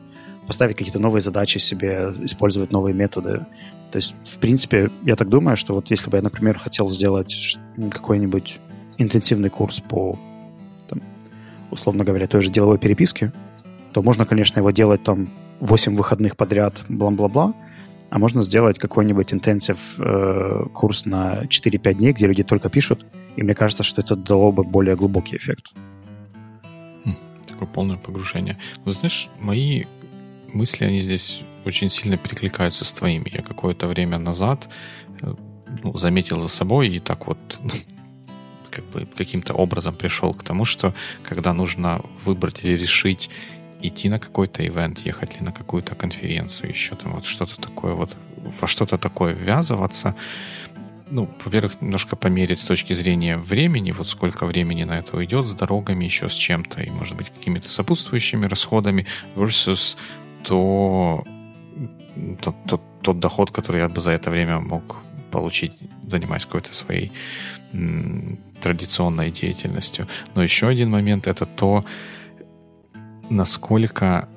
[0.47, 3.45] поставить какие-то новые задачи себе, использовать новые методы.
[3.91, 7.57] То есть, в принципе, я так думаю, что вот если бы я, например, хотел сделать
[7.91, 8.59] какой-нибудь
[8.97, 10.17] интенсивный курс по,
[10.87, 11.01] там,
[11.71, 13.31] условно говоря, той же деловой переписке,
[13.93, 15.29] то можно, конечно, его делать там
[15.61, 17.53] 8 выходных подряд, бла-бла-бла,
[18.09, 23.05] а можно сделать какой-нибудь интенсив э, курс на 4-5 дней, где люди только пишут,
[23.35, 25.71] и мне кажется, что это дало бы более глубокий эффект.
[27.03, 27.15] Хм,
[27.47, 28.57] такое полное погружение.
[28.85, 29.85] Ну, знаешь, мои
[30.55, 33.29] мысли, они здесь очень сильно перекликаются с твоими.
[33.31, 34.67] Я какое-то время назад
[35.21, 35.33] э,
[35.83, 37.37] ну, заметил за собой и так вот
[38.71, 43.29] как бы каким-то образом пришел к тому, что когда нужно выбрать или решить
[43.81, 48.15] идти на какой-то ивент, ехать ли на какую-то конференцию, еще там вот что-то такое вот,
[48.61, 50.15] во что-то такое ввязываться,
[51.09, 55.53] ну, во-первых, немножко померить с точки зрения времени, вот сколько времени на это уйдет, с
[55.53, 59.97] дорогами, еще с чем-то, и, может быть, какими-то сопутствующими расходами, versus
[60.47, 61.23] то
[62.41, 64.97] тот, тот, тот доход, который я бы за это время мог
[65.31, 65.73] получить,
[66.07, 67.11] занимаясь какой-то своей
[67.73, 70.07] м, традиционной деятельностью.
[70.35, 71.83] Но еще один момент это то,
[73.29, 74.29] насколько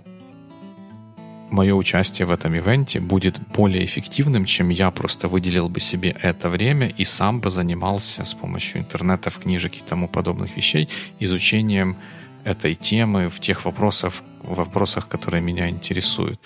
[1.50, 6.50] мое участие в этом ивенте будет более эффективным, чем я просто выделил бы себе это
[6.50, 10.88] время и сам бы занимался с помощью интернета, книжек и тому подобных вещей
[11.20, 11.96] изучением
[12.48, 16.40] этой темы в тех вопросах, вопросах, которые меня интересуют.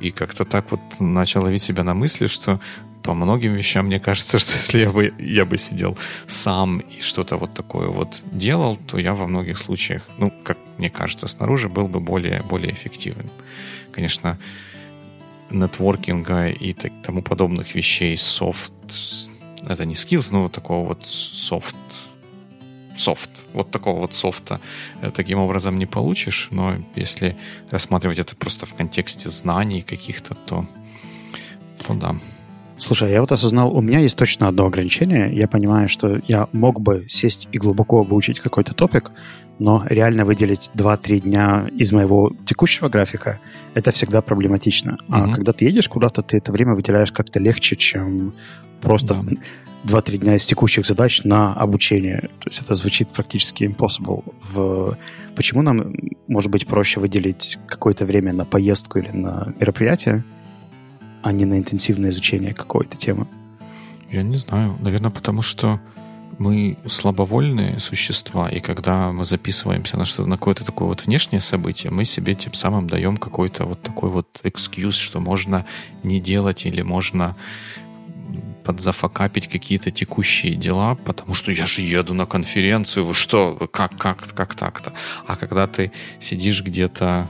[0.00, 2.60] И как-то так вот начал ловить себя на мысли, что
[3.02, 7.36] по многим вещам мне кажется, что если я бы, я бы сидел сам и что-то
[7.36, 11.88] вот такое вот делал, то я во многих случаях, ну, как мне кажется, снаружи был
[11.88, 13.30] бы более, более эффективным.
[13.92, 14.38] Конечно,
[15.50, 18.72] нетворкинга и так, тому подобных вещей, софт,
[19.66, 21.76] это не skills, но вот такого вот софт
[22.98, 23.46] софт.
[23.52, 24.60] Вот такого вот софта
[25.00, 27.36] э, таким образом не получишь, но если
[27.70, 30.66] рассматривать это просто в контексте знаний каких-то, то,
[31.86, 32.16] то да.
[32.78, 35.34] Слушай, я вот осознал, у меня есть точно одно ограничение.
[35.34, 39.10] Я понимаю, что я мог бы сесть и глубоко выучить какой-то топик,
[39.58, 43.40] но реально выделить 2-3 дня из моего текущего графика,
[43.74, 44.90] это всегда проблематично.
[44.90, 45.04] Mm-hmm.
[45.08, 48.32] А когда ты едешь куда-то, ты это время выделяешь как-то легче, чем
[48.80, 49.36] просто да
[49.84, 52.30] 2-3 дня из текущих задач на обучение.
[52.40, 54.24] То есть это звучит практически impossible.
[54.52, 54.98] В...
[55.36, 55.94] Почему нам,
[56.26, 60.24] может быть, проще выделить какое-то время на поездку или на мероприятие,
[61.22, 63.26] а не на интенсивное изучение какой-то темы?
[64.10, 64.76] Я не знаю.
[64.80, 65.80] Наверное, потому что
[66.38, 71.90] мы слабовольные существа, и когда мы записываемся на что-то, на какое-то такое вот внешнее событие,
[71.90, 75.66] мы себе тем самым даем какой-то вот такой вот экскьюз, что можно
[76.02, 77.36] не делать или можно
[78.68, 84.18] подзафакапить какие-то текущие дела, потому что я же еду на конференцию, вы что, как, как,
[84.34, 84.92] как так-то?
[85.26, 87.26] А когда ты сидишь где-то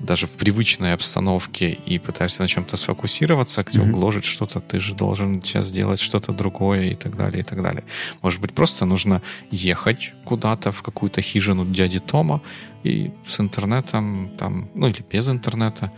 [0.00, 3.90] даже в привычной обстановке и пытаешься на чем-то сфокусироваться, где mm-hmm.
[3.90, 7.84] гложет что-то, ты же должен сейчас делать что-то другое и так далее, и так далее.
[8.22, 9.20] Может быть, просто нужно
[9.50, 12.40] ехать куда-то в какую-то хижину дяди Тома
[12.84, 15.92] и с интернетом, там, ну или без интернета,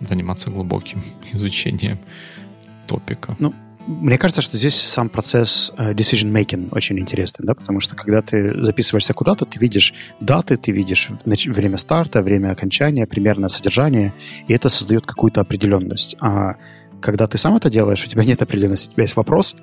[0.00, 1.02] заниматься глубоким
[1.32, 1.98] изучением
[2.86, 3.36] топика.
[3.38, 3.54] Ну,
[3.86, 8.22] мне кажется, что здесь сам процесс э, decision making очень интересный, да, потому что когда
[8.22, 14.12] ты записываешься куда-то, ты видишь даты, ты видишь время старта, время окончания, примерное содержание,
[14.48, 16.16] и это создает какую-то определенность.
[16.20, 16.56] А
[17.00, 19.54] когда ты сам это делаешь, у тебя нет определенности, у тебя есть вопрос,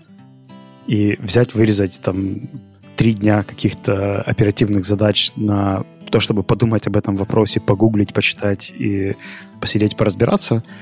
[0.86, 2.50] и взять, вырезать там
[2.98, 9.16] три дня каких-то оперативных задач на то, чтобы подумать об этом вопросе, погуглить, почитать и
[9.60, 10.64] посидеть, поразбираться–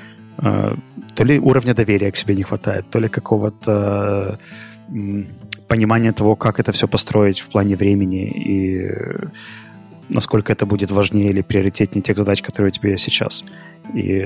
[0.41, 4.39] то ли уровня доверия к себе не хватает, то ли какого-то
[5.67, 8.91] понимания того, как это все построить в плане времени и
[10.09, 13.45] насколько это будет важнее или приоритетнее тех задач, которые у тебя есть сейчас.
[13.93, 14.25] И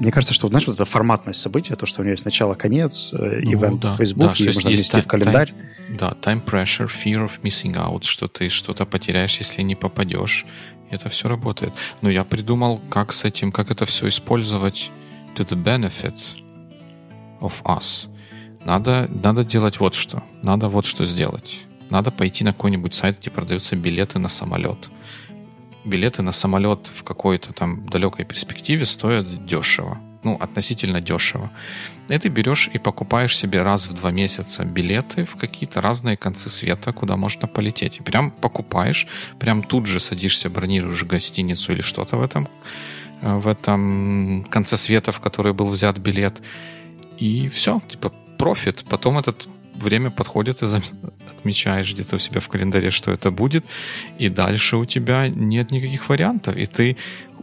[0.00, 3.40] мне кажется, что, знаешь, вот эта форматность события, то, что у нее есть начало-конец, э,
[3.42, 5.50] ну, ивент да, в Facebook, да, можно внести в календарь.
[5.50, 10.46] Time, да, time pressure, fear of missing out, что ты что-то потеряешь, если не попадешь
[10.90, 11.72] это все работает.
[12.02, 14.90] Но я придумал, как с этим, как это все использовать
[15.34, 16.16] to the benefit
[17.40, 18.08] of us.
[18.64, 20.22] Надо, надо делать вот что.
[20.42, 21.60] Надо вот что сделать.
[21.90, 24.90] Надо пойти на какой-нибудь сайт, где продаются билеты на самолет.
[25.84, 31.50] Билеты на самолет в какой-то там далекой перспективе стоят дешево ну, относительно дешево.
[32.08, 36.50] И ты берешь и покупаешь себе раз в два месяца билеты в какие-то разные концы
[36.50, 37.98] света, куда можно полететь.
[38.00, 39.06] И прям покупаешь,
[39.38, 42.48] прям тут же садишься, бронируешь гостиницу или что-то в этом,
[43.22, 46.42] э, в этом конце света, в который был взят билет.
[47.18, 48.84] И все, типа профит.
[48.88, 50.66] Потом этот время подходит, и
[51.30, 53.64] отмечаешь где-то у себя в календаре, что это будет,
[54.18, 56.96] и дальше у тебя нет никаких вариантов, и ты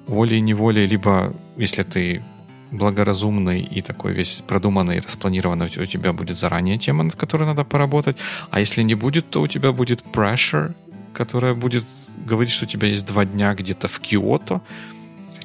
[0.07, 2.23] волей-неволей, либо если ты
[2.71, 8.17] благоразумный и такой весь продуманный, распланированный, у тебя будет заранее тема, над которой надо поработать.
[8.51, 10.73] А если не будет, то у тебя будет pressure,
[11.13, 11.85] которая будет
[12.27, 14.61] говорить, что у тебя есть два дня где-то в Киото,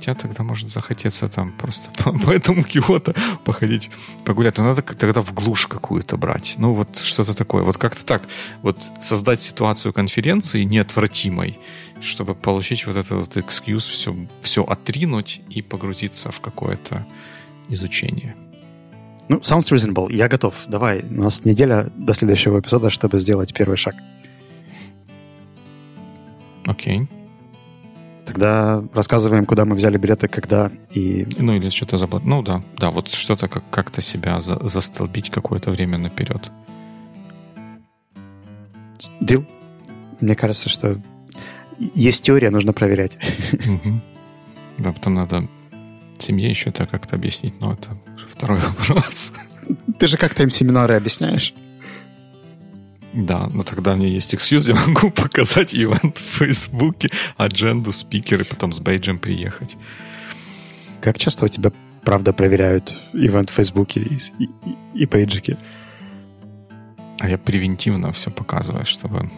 [0.01, 3.91] Хотя тогда может захотеться там просто по, по этому Киото походить,
[4.25, 4.57] погулять.
[4.57, 6.55] Но надо тогда в глушь какую-то брать.
[6.57, 7.65] Ну, вот что-то такое.
[7.65, 8.23] Вот как-то так.
[8.63, 11.59] Вот создать ситуацию конференции неотвратимой,
[12.01, 17.07] чтобы получить вот этот вот экскьюз, все, все отринуть и погрузиться в какое-то
[17.69, 18.35] изучение.
[19.29, 20.11] Ну, sounds reasonable.
[20.11, 20.55] Я готов.
[20.67, 23.97] Давай, у нас неделя до следующего эпизода, чтобы сделать первый шаг.
[26.65, 27.01] Окей.
[27.01, 27.20] Okay.
[28.31, 31.27] Тогда рассказываем, куда мы взяли билеты, когда и...
[31.37, 32.21] Ну, или что-то забыл.
[32.23, 32.63] Ну, да.
[32.79, 36.49] Да, вот что-то как- как-то себя за- застолбить какое-то время наперед.
[39.21, 39.45] Дил.
[40.21, 40.97] Мне кажется, что
[41.97, 43.19] есть теория, нужно проверять.
[44.79, 45.49] Да, потом надо
[46.19, 49.33] семье еще это как-то объяснить, но это второй вопрос.
[49.99, 51.53] Ты же как-то им семинары объясняешь?
[53.13, 58.45] Да, но тогда у меня есть эксьюз, я могу показать ивент в Фейсбуке, адженду, спикеры,
[58.45, 59.77] потом с бейджем приехать.
[61.01, 61.73] Как часто у тебя,
[62.05, 64.51] правда, проверяют ивент в Фейсбуке и, и,
[64.95, 65.57] и пейджики?
[67.19, 69.31] А я превентивно все показываю, чтобы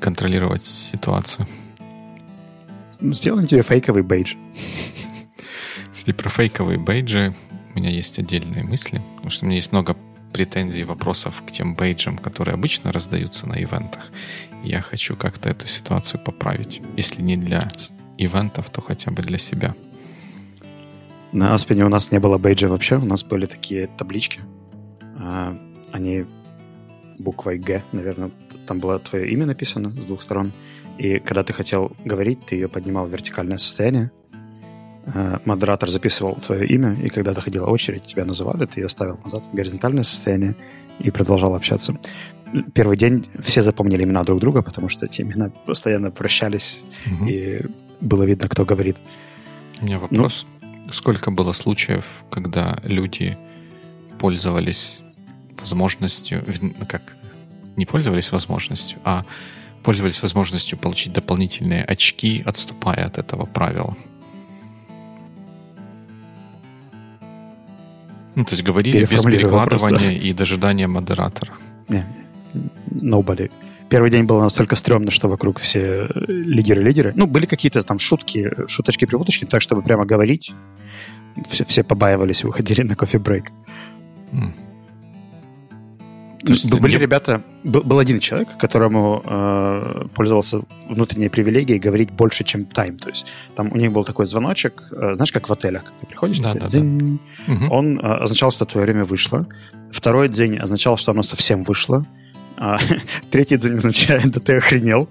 [0.00, 1.46] контролировать ситуацию.
[3.00, 4.34] Ну, сделаем тебе фейковый бейдж.
[5.92, 7.34] Кстати, про фейковые бейджи
[7.74, 9.96] у меня есть отдельные мысли, потому что у меня есть много
[10.32, 14.10] претензий, вопросов к тем бейджам, которые обычно раздаются на ивентах.
[14.64, 16.82] Я хочу как-то эту ситуацию поправить.
[16.96, 17.70] Если не для
[18.18, 19.74] ивентов, то хотя бы для себя.
[21.32, 22.96] На Аспене у нас не было бейджа вообще.
[22.96, 24.40] У нас были такие таблички.
[25.18, 25.58] А,
[25.92, 26.24] они
[27.18, 28.30] буквой «Г», наверное.
[28.66, 30.52] Там было твое имя написано с двух сторон.
[30.98, 34.10] И когда ты хотел говорить, ты ее поднимал в вертикальное состояние.
[35.14, 39.46] Э, модератор записывал твое имя, и когда доходила очередь, тебя называли, ты ее ставил назад
[39.46, 40.54] в горизонтальное состояние
[40.98, 41.98] и продолжал общаться.
[42.74, 47.26] Первый день все запомнили имена друг друга, потому что эти имена постоянно прощались, угу.
[47.26, 47.62] и
[48.00, 48.96] было видно, кто говорит.
[49.80, 50.46] У меня вопрос.
[50.62, 53.36] Ну, Сколько было случаев, когда люди
[54.18, 55.00] пользовались
[55.58, 57.14] возможностью, ну, как
[57.76, 59.24] не пользовались возможностью, а
[59.82, 63.96] пользовались возможностью получить дополнительные очки, отступая от этого правила.
[68.38, 70.12] Ну, то есть говорили без перекладывания вопрос, да.
[70.12, 71.54] и дожидания модератора.
[71.88, 72.06] Не,
[72.88, 73.50] nobody.
[73.88, 77.12] Первый день было настолько стрёмно, что вокруг все лидеры-лидеры.
[77.16, 80.52] Ну, были какие-то там шутки, шуточки-прибуточки, так, чтобы прямо говорить.
[81.48, 83.50] Все, все побаивались, выходили на кофе-брейк.
[84.30, 84.52] Mm.
[86.48, 86.98] Были не...
[86.98, 92.98] ребята, был, был один человек, которому э, пользовался внутренней привилегией говорить больше, чем тайм.
[92.98, 93.26] То есть
[93.56, 96.54] там у них был такой звоночек, э, знаешь, как в отелях, когда ты приходишь, да,
[96.54, 97.68] да, день, да.
[97.70, 99.46] он э, означал, что твое время вышло.
[99.90, 102.06] Второй день означал, что оно совсем вышло.
[102.56, 102.78] А,
[103.30, 105.08] третий день означает, да ты охренел.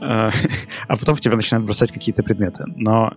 [0.00, 0.32] А,
[0.88, 2.64] а потом в тебя начинают бросать какие-то предметы.
[2.76, 3.14] Но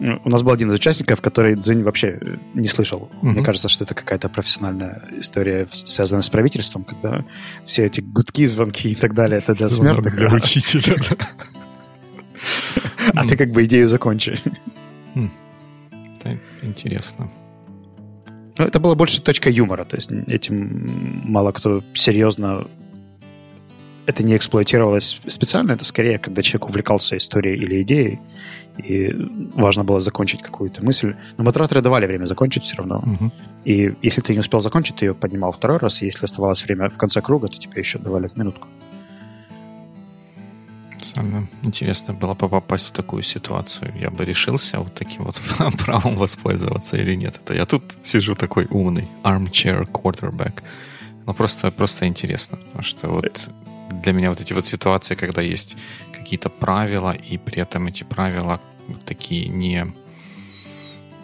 [0.00, 3.10] у нас был один из участников, который Дзинь вообще э, не слышал.
[3.22, 3.28] Mm-hmm.
[3.28, 7.24] Мне кажется, что это какая-то профессиональная история, связанная с правительством, когда
[7.66, 10.14] все эти гудки, звонки и так далее, это для смертных.
[10.14, 10.96] Для учителя,
[13.14, 14.38] А ты как бы идею закончи.
[15.14, 15.30] Хм.
[16.62, 17.30] Интересно.
[18.58, 22.66] Ну, это была больше точка юмора, то есть этим мало кто серьезно
[24.08, 28.18] это не эксплуатировалось специально, это скорее, когда человек увлекался историей или идеей,
[28.78, 29.12] и
[29.54, 31.14] важно было закончить какую-то мысль.
[31.36, 33.04] Но модераторы давали время закончить все равно.
[33.04, 33.32] Угу.
[33.66, 36.88] И если ты не успел закончить, ты ее поднимал второй раз, и если оставалось время
[36.88, 38.68] в конце круга, то тебе еще давали минутку.
[41.02, 43.92] Самое интересно было бы попасть в такую ситуацию.
[44.00, 45.38] Я бы решился вот таким вот
[45.84, 47.40] правом воспользоваться или нет.
[47.44, 50.62] Это я тут сижу такой умный armchair quarterback.
[51.26, 53.50] Ну, просто, просто интересно, потому что вот
[53.90, 55.76] для меня вот эти вот ситуации, когда есть
[56.12, 58.60] какие-то правила, и при этом эти правила
[59.04, 59.86] такие не,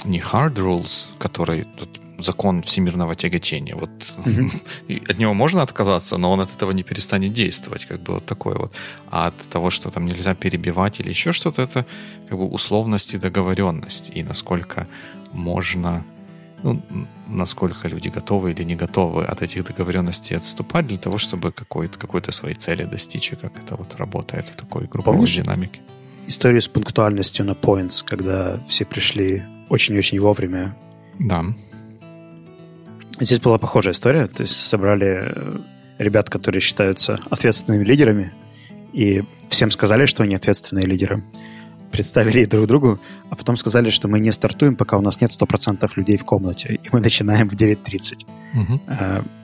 [0.04, 3.74] не hard rules, которые тут закон всемирного тяготения.
[3.74, 3.90] Вот
[4.24, 5.10] mm-hmm.
[5.10, 8.56] от него можно отказаться, но он от этого не перестанет действовать, как бы вот такое
[8.56, 8.72] вот.
[9.10, 11.86] А от того, что там нельзя перебивать или еще что-то, это
[12.28, 14.86] как бы условности договоренность и насколько
[15.32, 16.04] можно
[16.64, 16.82] ну,
[17.28, 22.32] насколько люди готовы или не готовы от этих договоренностей отступать для того, чтобы какой-то, какой-то
[22.32, 25.80] своей цели достичь, и как это вот работает в такой групповой Помнишь динамике.
[26.26, 30.74] Историю с пунктуальностью на points, когда все пришли очень-очень вовремя.
[31.18, 31.44] Да.
[33.20, 35.58] Здесь была похожая история, то есть собрали э,
[35.98, 38.32] ребят, которые считаются ответственными лидерами,
[38.94, 41.22] и всем сказали, что они ответственные лидеры
[41.94, 42.98] представили друг другу,
[43.30, 46.80] а потом сказали, что мы не стартуем, пока у нас нет 100% людей в комнате,
[46.82, 48.26] и мы начинаем в 9.30.
[48.54, 48.80] Угу.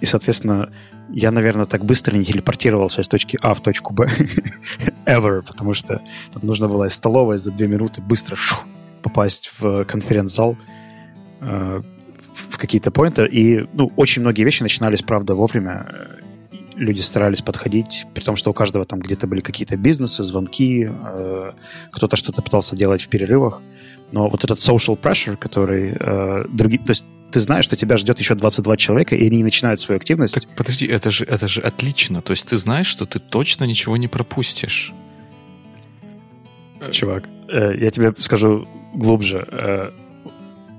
[0.00, 0.68] И, соответственно,
[1.10, 4.10] я, наверное, так быстро не телепортировался из точки А в точку Б
[5.06, 6.02] ever, потому что
[6.42, 8.56] нужно было из столовой за две минуты быстро шу,
[9.02, 10.56] попасть в конференц-зал,
[11.40, 11.82] э,
[12.34, 13.26] в какие-то поинты.
[13.26, 15.86] И ну, очень многие вещи начинались, правда, вовремя
[16.74, 21.52] люди старались подходить, при том, что у каждого там где-то были какие-то бизнесы, звонки, э,
[21.90, 23.62] кто-то что-то пытался делать в перерывах.
[24.12, 26.80] Но вот этот social pressure, который э, другие...
[26.80, 30.34] То есть ты знаешь, что тебя ждет еще 22 человека, и они начинают свою активность.
[30.34, 32.20] Так, подожди, это же, это же отлично.
[32.22, 34.92] То есть ты знаешь, что ты точно ничего не пропустишь.
[36.90, 39.46] Чувак, э, я тебе скажу глубже.
[39.50, 39.90] Э,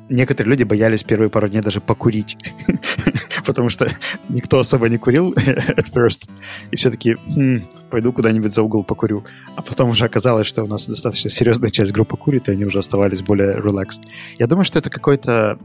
[0.10, 2.38] некоторые люди боялись первые пару дней даже покурить,
[3.46, 3.90] потому что
[4.30, 6.30] никто особо не курил at first,
[6.72, 9.24] и все таки хм, пойду куда-нибудь за угол покурю.
[9.56, 12.80] А потом уже оказалось, что у нас достаточно серьезная часть группы курит, и они уже
[12.80, 14.02] оставались более relaxed.
[14.40, 15.60] Я думаю, что это какой-то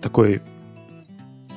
[0.00, 0.42] такой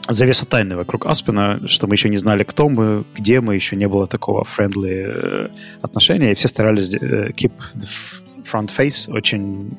[0.10, 3.88] завеса тайны вокруг Аспина, что мы еще не знали, кто мы, где мы, еще не
[3.88, 5.48] было такого friendly э,
[5.82, 7.88] отношения, и все старались э, keep the
[8.44, 9.78] front face очень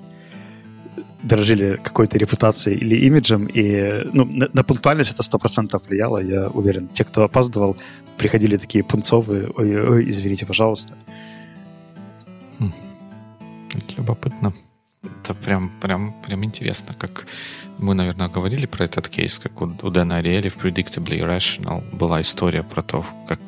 [1.23, 6.49] дорожили какой-то репутацией или имиджем, и ну, на, на пунктуальность это сто процентов влияло, я
[6.49, 6.89] уверен.
[6.89, 7.77] Те, кто опаздывал,
[8.19, 10.95] приходили такие пунцовые, ой-ой, извините, пожалуйста.
[12.59, 12.73] Хм.
[13.97, 14.53] Любопытно.
[15.23, 17.27] Это прям, прям, прям интересно, как
[17.79, 22.21] мы, наверное, говорили про этот кейс, как у, у Дэна Ариэли в Predictably Irrational была
[22.21, 23.41] история про то, как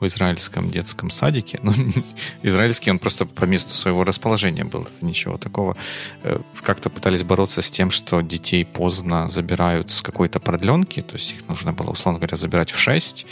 [0.00, 1.58] в израильском детском садике.
[1.62, 1.72] Ну,
[2.42, 4.82] израильский он просто по месту своего расположения был.
[4.82, 5.76] Это ничего такого.
[6.22, 11.02] Э, как-то пытались бороться с тем, что детей поздно забирают с какой-то продленки.
[11.02, 13.26] То есть их нужно было, условно говоря, забирать в 6,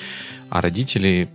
[0.50, 1.28] а родители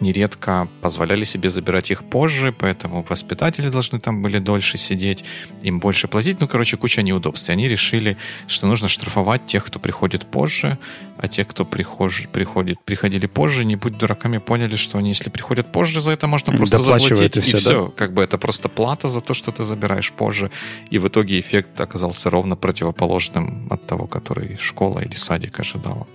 [0.00, 5.24] нередко позволяли себе забирать их позже, поэтому воспитатели должны там были дольше сидеть,
[5.62, 6.40] им больше платить.
[6.40, 7.48] Ну, короче, куча неудобств.
[7.48, 10.78] И они решили, что нужно штрафовать тех, кто приходит позже,
[11.18, 12.28] а те, кто прихож...
[12.32, 16.52] приходит, приходили позже, не будь дураками, поняли, что они, если приходят позже, за это можно
[16.52, 17.56] просто заплатить, и все.
[17.56, 17.86] И все.
[17.86, 17.92] Да?
[17.96, 20.50] Как бы это просто плата за то, что ты забираешь позже.
[20.90, 26.06] И в итоге эффект оказался ровно противоположным от того, который школа или садик ожидала.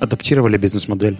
[0.00, 1.18] адаптировали бизнес-модель,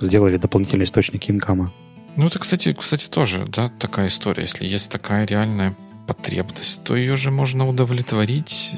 [0.00, 1.72] сделали дополнительные источники инкама.
[2.16, 4.42] Ну, это, кстати, кстати, тоже, да, такая история.
[4.42, 5.76] Если есть такая реальная
[6.06, 8.72] потребность, то ее же можно удовлетворить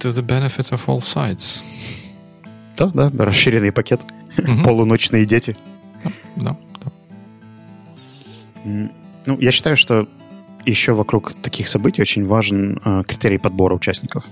[0.00, 1.62] to the benefit of all sides.
[2.76, 4.00] Да, да, расширенный пакет.
[4.36, 4.62] Угу.
[4.64, 5.56] Полуночные дети.
[6.36, 6.92] Да, да.
[8.64, 10.08] Ну, я считаю, что
[10.66, 14.26] еще вокруг таких событий очень важен э, критерий подбора участников.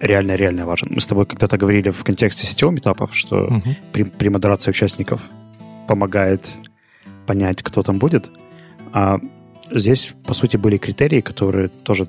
[0.00, 0.88] Реально-реально важен.
[0.90, 3.76] Мы с тобой когда-то говорили в контексте сетевых этапов, что угу.
[3.92, 5.30] при, при модерации участников
[5.92, 6.54] помогает
[7.26, 8.30] понять, кто там будет.
[8.94, 9.18] А
[9.70, 12.08] здесь, по сути, были критерии, которые тоже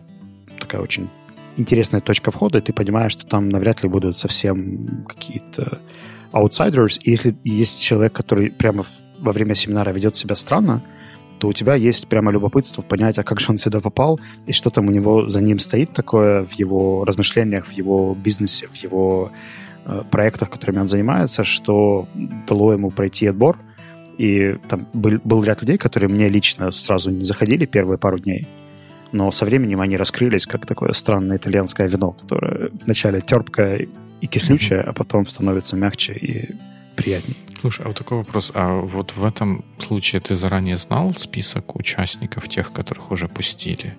[0.57, 1.09] такая очень
[1.57, 5.81] интересная точка входа, и ты понимаешь, что там навряд ли будут совсем какие-то
[6.31, 6.97] outsiders.
[7.03, 8.85] И если есть человек, который прямо
[9.19, 10.81] во время семинара ведет себя странно,
[11.39, 14.17] то у тебя есть прямо любопытство понять, а как же он сюда попал,
[14.47, 18.69] и что там у него за ним стоит такое в его размышлениях, в его бизнесе,
[18.71, 19.31] в его
[19.85, 22.07] э, проектах, которыми он занимается, что
[22.47, 23.57] дало ему пройти отбор.
[24.17, 28.47] И там был, был ряд людей, которые мне лично сразу не заходили первые пару дней,
[29.11, 33.87] но со временем они раскрылись как такое странное итальянское вино, которое вначале терпкое
[34.21, 36.55] и кислючее, а потом становится мягче и
[36.95, 37.37] приятнее.
[37.59, 38.51] Слушай, а вот такой вопрос.
[38.55, 43.95] А вот в этом случае ты заранее знал список участников, тех, которых уже пустили?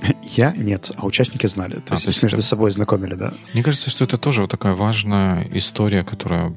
[0.22, 1.74] Я нет, а участники знали.
[1.74, 2.46] То, а, есть, то есть между это...
[2.46, 3.34] собой знакомили, да.
[3.52, 6.54] Мне кажется, что это тоже вот такая важная история, которая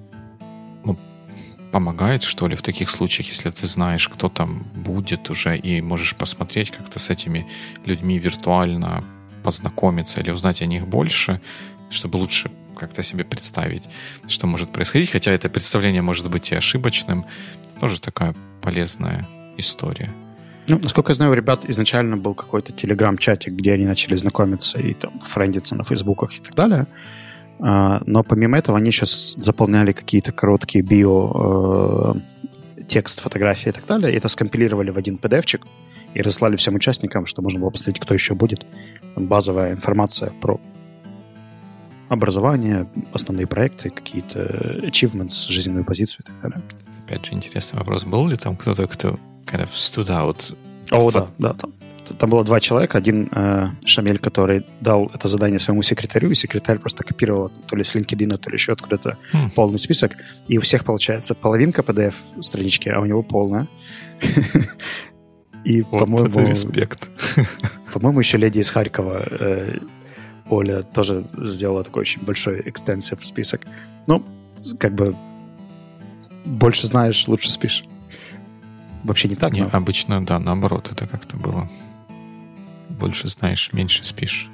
[1.72, 6.16] помогает, что ли, в таких случаях, если ты знаешь, кто там будет уже, и можешь
[6.16, 7.48] посмотреть как-то с этими
[7.86, 9.04] людьми виртуально
[9.44, 11.42] познакомиться или узнать о них больше,
[11.90, 13.84] чтобы лучше как-то себе представить,
[14.28, 15.12] что может происходить.
[15.12, 17.26] Хотя это представление может быть и ошибочным.
[17.80, 20.10] Тоже такая полезная история.
[20.68, 24.94] Ну, насколько я знаю, у ребят изначально был какой-то телеграм-чатик, где они начали знакомиться и
[24.94, 26.88] там френдиться на фейсбуках и так далее.
[27.62, 33.86] А, но помимо этого они сейчас заполняли какие-то короткие био, э, текст, фотографии и так
[33.86, 35.66] далее, и это скомпилировали в один PDF-чик
[36.14, 38.66] и разослали всем участникам, что можно было посмотреть, кто еще будет.
[39.16, 40.60] базовая информация про
[42.10, 44.40] образование, основные проекты, какие-то
[44.84, 46.62] achievements, жизненную позицию и так далее.
[47.06, 48.04] Опять же, интересный вопрос.
[48.06, 50.56] Был ли там кто-то, кто kind of stood out?
[50.92, 51.54] О, да, да.
[51.54, 51.74] Там,
[52.14, 52.98] там было два человека.
[52.98, 57.84] Один э, Шамель, который дал это задание своему секретарю, и секретарь просто копировал то ли
[57.84, 59.52] с LinkedIn, то ли еще откуда-то хм.
[59.52, 60.16] полный список.
[60.48, 63.68] И у всех получается половинка PDF-странички, а у него полная.
[65.64, 67.10] И, вот по-моему, это респект.
[67.94, 69.78] По-моему, еще леди из Харькова э,
[70.50, 73.62] Оля тоже сделала такой очень большой экстенсив список.
[74.08, 74.24] Ну,
[74.80, 75.16] как бы
[76.46, 77.84] больше знаешь, лучше спишь.
[79.04, 79.70] Вообще не так, не, но...
[79.72, 81.70] Обычно, да, наоборот, это как-то было.
[83.02, 84.48] Больше знаешь, меньше спишь.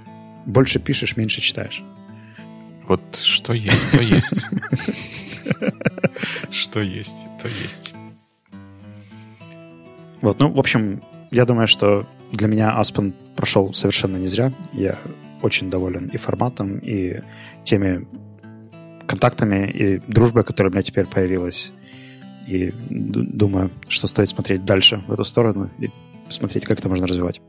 [0.45, 1.84] Больше пишешь, меньше читаешь.
[2.88, 4.45] Вот что есть, то есть.
[6.50, 7.93] Что есть, то есть.
[10.22, 14.54] Вот, ну, в общем, я думаю, что для меня Aspen прошел совершенно не зря.
[14.74, 14.98] Я
[15.41, 17.22] очень доволен и форматом, и
[17.66, 18.08] теми
[19.08, 21.72] контактами, и дружбой, которая у меня теперь появилась.
[22.48, 25.89] И думаю, что стоит смотреть дальше в эту сторону и
[26.26, 27.41] посмотреть, как это можно развивать.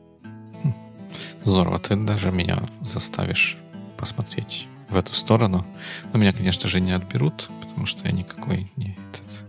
[1.44, 3.56] Здорово, ты даже меня заставишь
[3.96, 5.66] посмотреть в эту сторону.
[6.12, 9.44] Но меня, конечно же, не отберут, потому что я никакой не этот...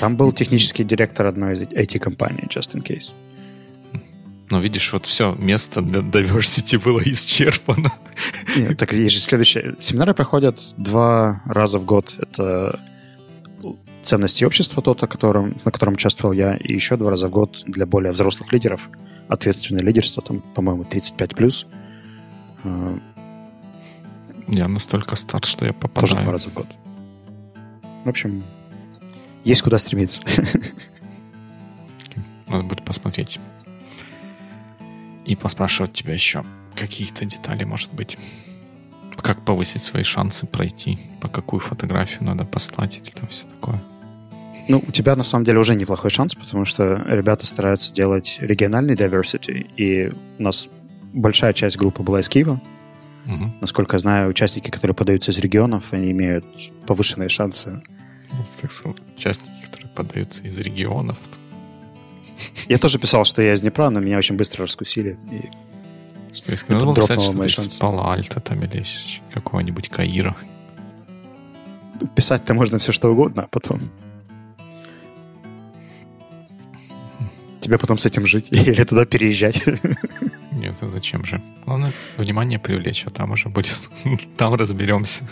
[0.00, 3.14] Там был технический директор одной из IT-компаний, just in case.
[4.50, 7.90] Но видишь, вот все, место для diversity было исчерпано.
[8.56, 9.76] Нет, так есть же следующее.
[9.80, 12.14] Семинары проходят два раза в год.
[12.18, 12.78] Это
[14.02, 17.62] ценности общества, тот, о котором, на котором участвовал я, и еще два раза в год
[17.66, 18.90] для более взрослых лидеров.
[19.28, 21.66] Ответственное лидерство, там, по-моему, 35+.
[22.64, 22.98] Э,
[24.48, 26.08] я настолько стар, что я попадаю.
[26.08, 26.66] Тоже два раза в год.
[28.04, 28.44] В общем,
[29.44, 30.22] есть куда стремиться.
[32.48, 33.38] Надо будет посмотреть
[35.24, 36.44] и поспрашивать тебя еще
[36.74, 38.18] каких-то деталей, может быть.
[39.16, 43.80] Как повысить свои шансы пройти, по какую фотографию надо послать или там все такое.
[44.68, 48.94] Ну, у тебя на самом деле уже неплохой шанс, потому что ребята стараются делать региональный
[48.94, 50.68] diversity, и у нас
[51.12, 52.60] большая часть группы была из Киева.
[53.26, 53.52] Угу.
[53.60, 56.44] Насколько я знаю, участники, которые подаются из регионов, они имеют
[56.86, 57.82] повышенные шансы.
[58.32, 61.18] Ну, участники, которые подаются из регионов,
[62.68, 65.18] я тоже писал, что я из Днепра, но меня очень быстро раскусили.
[65.30, 65.50] И
[66.34, 70.36] что если надо было писать, что ты из Пала-Альта там или из какого-нибудь Каира.
[72.16, 73.90] Писать-то можно все что угодно, а потом...
[77.62, 79.62] Тебе потом с этим жить или туда переезжать.
[80.52, 81.40] Нет, а зачем же?
[81.64, 83.78] Главное, внимание привлечь, а там уже будет...
[84.36, 85.24] там разберемся.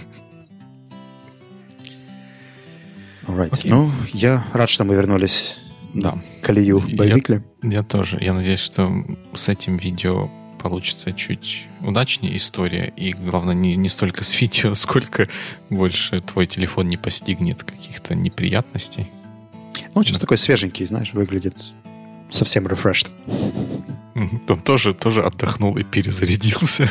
[3.26, 3.50] Alright.
[3.52, 3.70] Окей.
[3.70, 5.56] Ну, я рад, что мы вернулись
[5.94, 6.18] Да.
[6.42, 7.42] колею Я- Байвикли.
[7.62, 8.18] Я тоже.
[8.20, 8.90] Я надеюсь, что
[9.34, 10.30] с этим видео
[10.62, 12.92] получится чуть удачнее история.
[12.96, 15.28] И, главное, не, не столько с видео, сколько
[15.68, 19.06] больше твой телефон не постигнет каких-то неприятностей.
[19.94, 20.22] Ну, сейчас Да.
[20.22, 21.56] такой свеженький, знаешь, выглядит
[22.30, 23.08] совсем refreshed.
[24.48, 26.88] Он тоже, тоже отдохнул и перезарядился.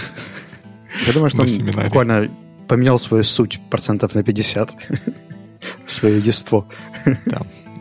[1.07, 1.85] Я думаю, что он семинаре.
[1.87, 2.29] буквально
[2.67, 4.71] поменял свою суть процентов на 50.
[5.87, 6.67] Свое ество.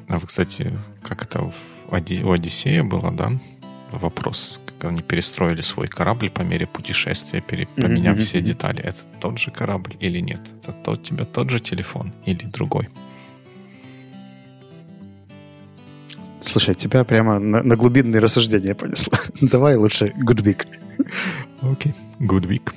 [0.09, 1.55] А вы, кстати, как это в
[1.95, 3.33] Оди- у Одиссея было, да?
[3.93, 8.81] Вопрос, как они перестроили свой корабль по мере путешествия, пере- поменяв мгм, все детали.
[8.83, 10.41] Это тот же корабль или нет?
[10.63, 12.89] Это тот, у тебя тот же телефон или другой?
[16.49, 19.19] Слушай, тебя прямо на, на глубинные рассуждения понесло.
[19.43, 20.67] Давай лучше good week.
[21.61, 21.95] Окей.
[22.21, 22.73] Good week.